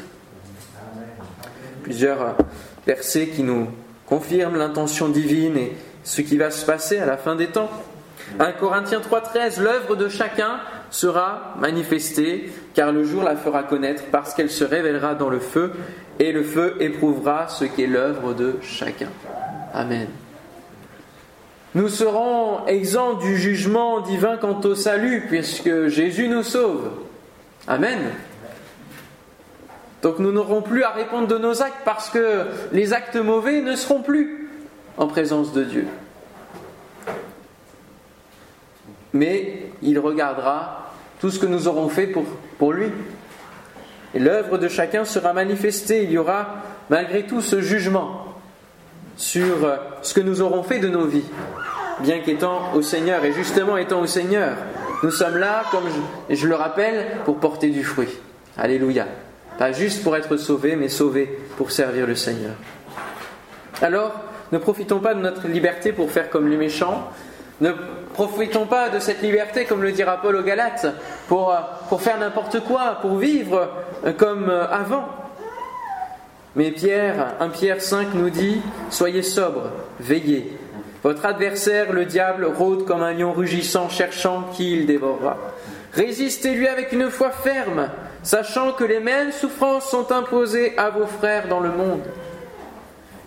Plusieurs 1.82 2.36
versets 2.86 3.28
qui 3.28 3.42
nous 3.42 3.68
confirment 4.12 4.58
l'intention 4.58 5.08
divine 5.08 5.56
et 5.56 5.72
ce 6.04 6.20
qui 6.20 6.36
va 6.36 6.50
se 6.50 6.66
passer 6.66 6.98
à 6.98 7.06
la 7.06 7.16
fin 7.16 7.34
des 7.34 7.46
temps. 7.46 7.70
1 8.38 8.52
Corinthiens 8.52 9.00
3.13, 9.00 9.62
l'œuvre 9.62 9.96
de 9.96 10.10
chacun 10.10 10.60
sera 10.90 11.54
manifestée, 11.58 12.52
car 12.74 12.92
le 12.92 13.04
jour 13.04 13.22
la 13.22 13.36
fera 13.36 13.62
connaître, 13.62 14.02
parce 14.12 14.34
qu'elle 14.34 14.50
se 14.50 14.64
révélera 14.64 15.14
dans 15.14 15.30
le 15.30 15.38
feu, 15.38 15.72
et 16.18 16.30
le 16.30 16.42
feu 16.42 16.76
éprouvera 16.80 17.48
ce 17.48 17.64
qu'est 17.64 17.86
l'œuvre 17.86 18.34
de 18.34 18.56
chacun. 18.60 19.08
Amen. 19.72 20.08
Nous 21.74 21.88
serons 21.88 22.66
exempts 22.66 23.14
du 23.14 23.38
jugement 23.38 24.00
divin 24.00 24.36
quant 24.36 24.60
au 24.60 24.74
salut, 24.74 25.24
puisque 25.26 25.86
Jésus 25.86 26.28
nous 26.28 26.42
sauve. 26.42 26.90
Amen. 27.66 27.98
Donc 30.02 30.18
nous 30.18 30.32
n'aurons 30.32 30.62
plus 30.62 30.82
à 30.82 30.90
répondre 30.90 31.28
de 31.28 31.38
nos 31.38 31.62
actes, 31.62 31.82
parce 31.84 32.10
que 32.10 32.46
les 32.72 32.92
actes 32.92 33.16
mauvais 33.16 33.62
ne 33.62 33.76
seront 33.76 34.02
plus 34.02 34.50
en 34.98 35.06
présence 35.06 35.52
de 35.52 35.64
Dieu 35.64 35.86
mais 39.12 39.66
il 39.82 39.98
regardera 39.98 40.92
tout 41.20 41.30
ce 41.30 41.38
que 41.38 41.46
nous 41.46 41.68
aurons 41.68 41.88
fait 41.88 42.12
pour, 42.58 42.72
lui. 42.72 42.90
Et 44.14 44.18
l'œuvre 44.18 44.58
de 44.58 44.68
chacun 44.68 45.04
sera 45.04 45.32
manifestée. 45.32 46.04
Il 46.04 46.12
y 46.12 46.18
aura 46.18 46.56
malgré 46.90 47.26
tout 47.26 47.40
ce 47.40 47.60
jugement 47.60 48.26
sur 49.16 49.64
euh, 49.64 49.76
ce 50.02 50.14
que 50.14 50.20
nous 50.20 50.42
aurons 50.42 50.62
fait 50.62 50.78
de 50.78 50.88
nos 50.88 51.06
vies, 51.06 51.24
bien 52.00 52.20
qu'étant 52.20 52.72
au 52.74 52.82
Seigneur. 52.82 53.24
Et 53.24 53.32
justement 53.32 53.76
étant 53.76 54.00
au 54.00 54.06
Seigneur, 54.06 54.56
nous 55.02 55.10
sommes 55.10 55.36
là, 55.36 55.64
comme 55.70 55.84
je, 56.28 56.34
je 56.34 56.48
le 56.48 56.54
rappelle, 56.54 57.18
pour 57.24 57.38
porter 57.38 57.70
du 57.70 57.84
fruit. 57.84 58.08
Alléluia. 58.56 59.06
Pas 59.58 59.72
juste 59.72 60.02
pour 60.02 60.16
être 60.16 60.36
sauvés, 60.36 60.76
mais 60.76 60.88
sauvés 60.88 61.38
pour 61.56 61.70
servir 61.70 62.06
le 62.06 62.14
Seigneur. 62.14 62.54
Alors, 63.80 64.12
ne 64.52 64.58
profitons 64.58 65.00
pas 65.00 65.14
de 65.14 65.20
notre 65.20 65.48
liberté 65.48 65.92
pour 65.92 66.10
faire 66.10 66.30
comme 66.30 66.48
les 66.48 66.56
méchants, 66.56 67.10
ne 67.60 67.72
profitons 68.12 68.66
pas 68.66 68.88
de 68.88 68.98
cette 68.98 69.22
liberté, 69.22 69.64
comme 69.64 69.82
le 69.82 69.92
dira 69.92 70.20
Paul 70.20 70.36
aux 70.36 70.42
Galates, 70.42 70.86
pour, 71.28 71.52
euh, 71.52 71.58
pour 71.88 72.02
faire 72.02 72.18
n'importe 72.18 72.60
quoi, 72.60 72.98
pour 73.00 73.18
vivre 73.18 73.68
euh, 74.04 74.12
comme 74.12 74.50
euh, 74.50 74.66
avant. 74.68 75.08
Mais 76.56 76.70
Pierre, 76.70 77.34
1 77.40 77.48
Pierre 77.50 77.80
5 77.80 78.14
nous 78.14 78.30
dit 78.30 78.60
Soyez 78.90 79.22
sobres, 79.22 79.70
veillez. 80.00 80.58
Votre 81.02 81.24
adversaire, 81.24 81.92
le 81.92 82.04
diable, 82.04 82.44
rôde 82.44 82.84
comme 82.84 83.02
un 83.02 83.12
lion 83.12 83.32
rugissant, 83.32 83.88
cherchant 83.88 84.44
qui 84.52 84.72
il 84.72 84.86
dévorera. 84.86 85.36
Résistez-lui 85.94 86.68
avec 86.68 86.92
une 86.92 87.10
foi 87.10 87.30
ferme, 87.30 87.88
sachant 88.22 88.72
que 88.72 88.84
les 88.84 89.00
mêmes 89.00 89.32
souffrances 89.32 89.90
sont 89.90 90.12
imposées 90.12 90.76
à 90.78 90.90
vos 90.90 91.06
frères 91.06 91.48
dans 91.48 91.60
le 91.60 91.70
monde. 91.70 92.02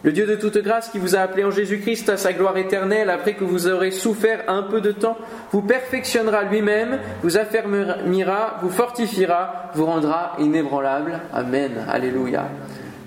Le 0.05 0.11
Dieu 0.11 0.27
de 0.27 0.35
toute 0.35 0.59
grâce 0.59 0.89
qui 0.89 0.99
vous 0.99 1.15
a 1.15 1.21
appelé 1.21 1.43
en 1.43 1.49
Jésus-Christ 1.49 2.09
à 2.09 2.17
sa 2.17 2.31
gloire 2.31 2.55
éternelle, 2.57 3.09
après 3.09 3.33
que 3.33 3.43
vous 3.43 3.67
aurez 3.67 3.89
souffert 3.89 4.43
un 4.47 4.61
peu 4.61 4.79
de 4.79 4.91
temps, 4.91 5.17
vous 5.51 5.63
perfectionnera 5.63 6.43
lui-même, 6.43 6.99
vous 7.23 7.37
affermira, 7.37 8.59
vous 8.61 8.69
fortifiera, 8.69 9.71
vous 9.73 9.87
rendra 9.87 10.35
inébranlable. 10.37 11.21
Amen. 11.33 11.71
Alléluia. 11.89 12.45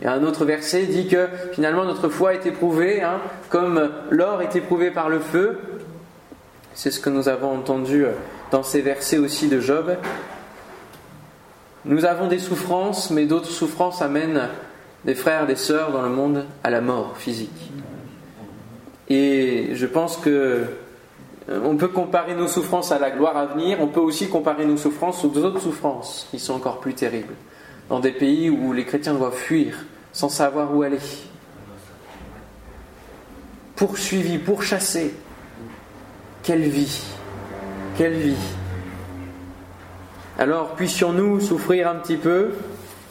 Et 0.03 0.09
un 0.09 0.24
autre 0.24 0.44
verset 0.44 0.87
dit 0.87 1.07
que 1.07 1.29
finalement 1.53 1.85
notre 1.85 2.09
foi 2.09 2.35
est 2.35 2.46
éprouvée, 2.46 3.01
hein, 3.01 3.20
comme 3.48 3.90
l'or 4.11 4.42
est 4.42 4.57
éprouvé 4.57 4.90
par 4.90 5.09
le 5.09 5.20
feu. 5.20 5.61
C'est 6.74 6.90
ce 6.90 6.98
que 6.98 7.11
nous 7.11 7.29
avons 7.29 7.53
entendu 7.53 8.07
dans 8.51 8.64
ces 8.64 8.81
versets 8.81 9.18
aussi 9.18 9.46
de 9.46 9.61
Job. 9.61 9.96
Nous 11.84 12.04
avons 12.04 12.26
des 12.28 12.38
souffrances, 12.38 13.10
mais 13.10 13.26
d'autres 13.26 13.50
souffrances 13.50 14.02
amènent 14.02 14.48
des 15.04 15.14
frères, 15.14 15.46
des 15.46 15.56
sœurs 15.56 15.92
dans 15.92 16.02
le 16.02 16.08
monde 16.08 16.44
à 16.64 16.70
la 16.70 16.80
mort 16.80 17.16
physique. 17.16 17.70
Et 19.08 19.70
je 19.74 19.86
pense 19.86 20.16
que 20.16 20.66
euh, 21.48 21.60
on 21.64 21.76
peut 21.76 21.88
comparer 21.88 22.34
nos 22.34 22.48
souffrances 22.48 22.92
à 22.92 22.98
la 22.98 23.10
gloire 23.10 23.36
à 23.36 23.46
venir, 23.46 23.78
on 23.80 23.86
peut 23.86 24.00
aussi 24.00 24.28
comparer 24.28 24.66
nos 24.66 24.76
souffrances 24.76 25.24
aux 25.24 25.36
autres 25.38 25.60
souffrances 25.60 26.28
qui 26.30 26.38
sont 26.38 26.54
encore 26.54 26.80
plus 26.80 26.94
terribles, 26.94 27.34
dans 27.88 28.00
des 28.00 28.12
pays 28.12 28.50
où 28.50 28.72
les 28.72 28.84
chrétiens 28.84 29.14
doivent 29.14 29.36
fuir 29.36 29.86
sans 30.12 30.28
savoir 30.28 30.74
où 30.74 30.82
aller, 30.82 30.98
poursuivis, 33.76 34.38
pourchassés. 34.38 35.14
Quelle 36.42 36.62
vie, 36.62 37.02
quelle 37.96 38.14
vie. 38.14 38.34
Alors 40.38 40.77
puissions-nous 40.77 41.40
souffrir 41.40 41.88
un 41.88 41.96
petit 41.96 42.16
peu 42.16 42.51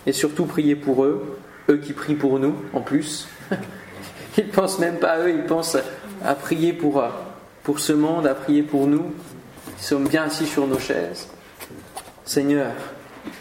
et 0.06 0.13
surtout 0.13 0.46
prier 0.46 0.76
pour 0.76 1.04
eux 1.04 1.38
eux 1.70 1.78
qui 1.78 1.94
prient 1.94 2.16
pour 2.16 2.40
nous 2.40 2.56
en 2.74 2.82
plus. 2.82 3.28
ils 4.38 4.50
pensent 4.50 4.80
même 4.80 4.98
pas 4.98 5.12
à 5.12 5.20
eux, 5.20 5.30
ils 5.30 5.44
pensent 5.44 5.78
à 6.24 6.36
prier 6.36 6.74
pour, 6.74 7.04
pour 7.63 7.80
ce 7.80 7.94
monde, 7.94 8.28
à 8.28 8.36
prier 8.36 8.63
pour 8.63 8.88
nous, 8.88 9.13
qui 9.78 9.84
sommes 9.84 10.08
bien 10.08 10.24
assis 10.24 10.46
sur 10.46 10.68
nos 10.68 10.80
chaises. 10.80 11.28
Seigneur, 12.26 12.72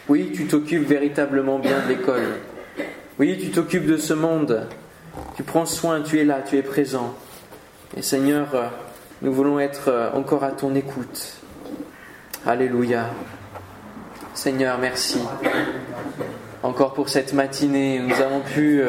oui, 0.09 0.33
tu 0.35 0.47
t'occupes 0.47 0.87
véritablement 0.87 1.59
bien 1.59 1.81
de 1.85 1.89
l'école. 1.89 2.23
Oui, 3.19 3.39
tu 3.41 3.51
t'occupes 3.51 3.87
de 3.87 3.97
ce 3.97 4.15
monde. 4.15 4.67
Tu 5.37 5.43
prends 5.43 5.67
soin, 5.67 6.03
tu 6.03 6.21
es 6.21 6.25
là, 6.25 6.43
tu 6.43 6.57
es 6.57 6.63
présent. 6.63 7.15
Et 7.97 8.03
Seigneur, 8.03 8.73
nous 9.23 9.33
voulons 9.33 9.59
être 9.59 10.11
encore 10.15 10.45
à 10.45 10.51
ton 10.51 10.75
écoute. 10.75 11.39
Alléluia. 12.45 13.11
Seigneur, 14.37 14.77
merci 14.79 15.19
encore 16.63 16.93
pour 16.93 17.09
cette 17.09 17.33
matinée 17.33 18.01
nous 18.01 18.21
avons 18.21 18.41
pu 18.41 18.83
euh, 18.83 18.89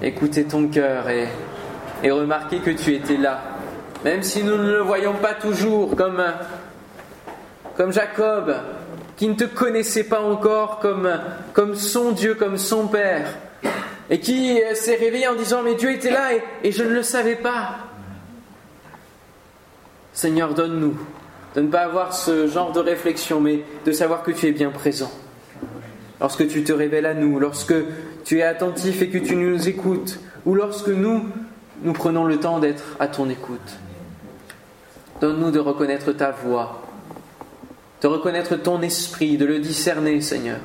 écouter 0.00 0.44
ton 0.44 0.68
cœur 0.68 1.10
et, 1.10 1.28
et, 2.02 2.10
remarquer 2.10 2.60
que 2.60 2.70
tu 2.70 2.94
étais 2.94 3.18
là. 3.18 3.42
Même 4.04 4.22
si 4.22 4.42
nous 4.42 4.56
ne 4.56 4.72
le 4.72 4.80
voyons 4.80 5.12
pas 5.12 5.34
toujours 5.34 5.94
comme, 5.96 6.24
comme 7.76 7.92
Jacob, 7.92 8.56
qui 9.18 9.28
ne 9.28 9.34
te 9.34 9.44
connaissait 9.44 10.04
pas 10.04 10.22
encore 10.22 10.78
comme, 10.78 11.74
son 11.74 12.12
Dieu, 12.12 12.34
comme 12.34 12.56
son 12.56 12.86
Père, 12.86 13.36
et 14.08 14.18
qui 14.18 14.62
euh, 14.62 14.74
s'est 14.74 14.96
réveillé 14.96 15.28
en 15.28 15.34
disant 15.34 15.62
Mais 15.62 15.74
Dieu 15.74 15.92
était 15.92 16.10
là 16.10 16.30
et 16.64 16.72
je 16.72 16.84
ne 16.84 16.94
le 16.94 17.02
savais 17.02 17.36
pas. 17.36 17.76
Seigneur, 20.14 20.54
donne-nous 20.54 20.98
de 21.54 21.60
ne 21.60 21.68
pas 21.68 21.80
avoir 21.80 22.14
ce 22.14 22.46
genre 22.46 22.72
de 22.72 22.80
réflexion, 22.80 23.40
mais 23.40 23.64
de 23.84 23.92
savoir 23.92 24.22
que 24.22 24.30
tu 24.30 24.46
es 24.46 24.52
bien 24.52 24.70
présent 24.70 25.10
lorsque 26.20 26.46
tu 26.48 26.62
te 26.62 26.72
révèles 26.72 27.06
à 27.06 27.14
nous, 27.14 27.40
lorsque 27.40 27.74
tu 28.24 28.38
es 28.38 28.42
attentif 28.42 29.02
et 29.02 29.08
que 29.08 29.18
tu 29.18 29.36
nous 29.36 29.68
écoutes, 29.68 30.20
ou 30.44 30.54
lorsque 30.54 30.88
nous, 30.88 31.24
nous 31.82 31.92
prenons 31.92 32.24
le 32.24 32.38
temps 32.38 32.60
d'être 32.60 32.96
à 33.00 33.08
ton 33.08 33.28
écoute. 33.30 33.78
Donne-nous 35.20 35.50
de 35.50 35.58
reconnaître 35.58 36.12
ta 36.12 36.30
voix, 36.30 36.82
de 38.02 38.06
reconnaître 38.06 38.56
ton 38.56 38.82
esprit, 38.82 39.36
de 39.38 39.46
le 39.46 39.58
discerner, 39.58 40.20
Seigneur, 40.20 40.58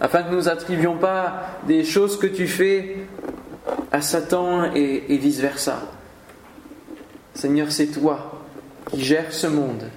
afin 0.00 0.22
que 0.22 0.32
nous 0.32 0.42
n'attribuions 0.42 0.96
pas 0.96 1.48
des 1.66 1.84
choses 1.84 2.18
que 2.18 2.26
tu 2.26 2.46
fais 2.46 2.96
à 3.90 4.00
Satan 4.00 4.72
et, 4.74 5.04
et 5.08 5.18
vice-versa. 5.18 5.82
Seigneur, 7.34 7.70
c'est 7.70 7.88
toi 7.88 8.37
qui 8.90 9.02
gères 9.02 9.32
ce 9.32 9.46
monde, 9.46 9.90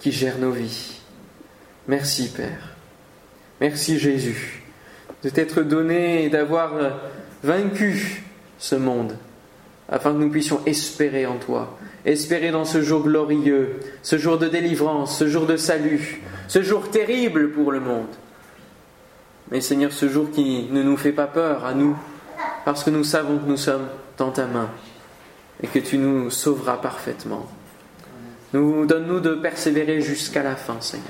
qui 0.00 0.12
gère 0.12 0.38
nos 0.38 0.52
vies. 0.52 1.00
Merci 1.88 2.30
Père. 2.32 2.76
Merci 3.60 3.98
Jésus 3.98 4.62
de 5.22 5.28
t'être 5.28 5.62
donné 5.62 6.24
et 6.24 6.30
d'avoir 6.30 6.72
vaincu 7.42 8.24
ce 8.58 8.74
monde 8.74 9.16
afin 9.88 10.12
que 10.12 10.18
nous 10.18 10.30
puissions 10.30 10.60
espérer 10.66 11.26
en 11.26 11.36
toi, 11.36 11.76
espérer 12.04 12.52
dans 12.52 12.64
ce 12.64 12.80
jour 12.80 13.02
glorieux, 13.02 13.80
ce 14.02 14.18
jour 14.18 14.38
de 14.38 14.48
délivrance, 14.48 15.18
ce 15.18 15.28
jour 15.28 15.46
de 15.46 15.56
salut, 15.56 16.22
ce 16.46 16.62
jour 16.62 16.90
terrible 16.90 17.50
pour 17.50 17.72
le 17.72 17.80
monde. 17.80 18.06
Mais 19.50 19.60
Seigneur, 19.60 19.92
ce 19.92 20.08
jour 20.08 20.30
qui 20.30 20.68
ne 20.70 20.82
nous 20.82 20.96
fait 20.96 21.12
pas 21.12 21.26
peur 21.26 21.64
à 21.64 21.74
nous, 21.74 21.96
parce 22.64 22.84
que 22.84 22.90
nous 22.90 23.02
savons 23.02 23.38
que 23.38 23.48
nous 23.48 23.56
sommes 23.56 23.88
dans 24.16 24.30
ta 24.30 24.46
main 24.46 24.70
et 25.62 25.66
que 25.66 25.80
tu 25.80 25.98
nous 25.98 26.30
sauveras 26.30 26.76
parfaitement. 26.76 27.48
Nous 28.52 28.86
donne-nous 28.86 29.20
de 29.20 29.34
persévérer 29.34 30.00
jusqu'à 30.00 30.42
la 30.42 30.56
fin, 30.56 30.80
Seigneur. 30.80 31.06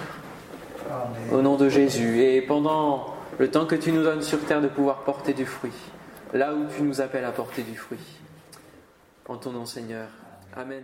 Au 1.32 1.40
nom 1.40 1.56
de 1.56 1.68
Jésus. 1.68 2.22
Et 2.22 2.42
pendant 2.42 3.14
le 3.38 3.50
temps 3.50 3.66
que 3.66 3.76
tu 3.76 3.92
nous 3.92 4.02
donnes 4.02 4.22
sur 4.22 4.40
terre 4.44 4.60
de 4.60 4.68
pouvoir 4.68 5.04
porter 5.04 5.32
du 5.32 5.46
fruit, 5.46 5.72
là 6.34 6.54
où 6.54 6.66
tu 6.74 6.82
nous 6.82 7.00
appelles 7.00 7.24
à 7.24 7.32
porter 7.32 7.62
du 7.62 7.76
fruit. 7.76 7.98
En 9.28 9.36
ton 9.36 9.52
nom, 9.52 9.64
Seigneur. 9.64 10.08
Amen. 10.56 10.82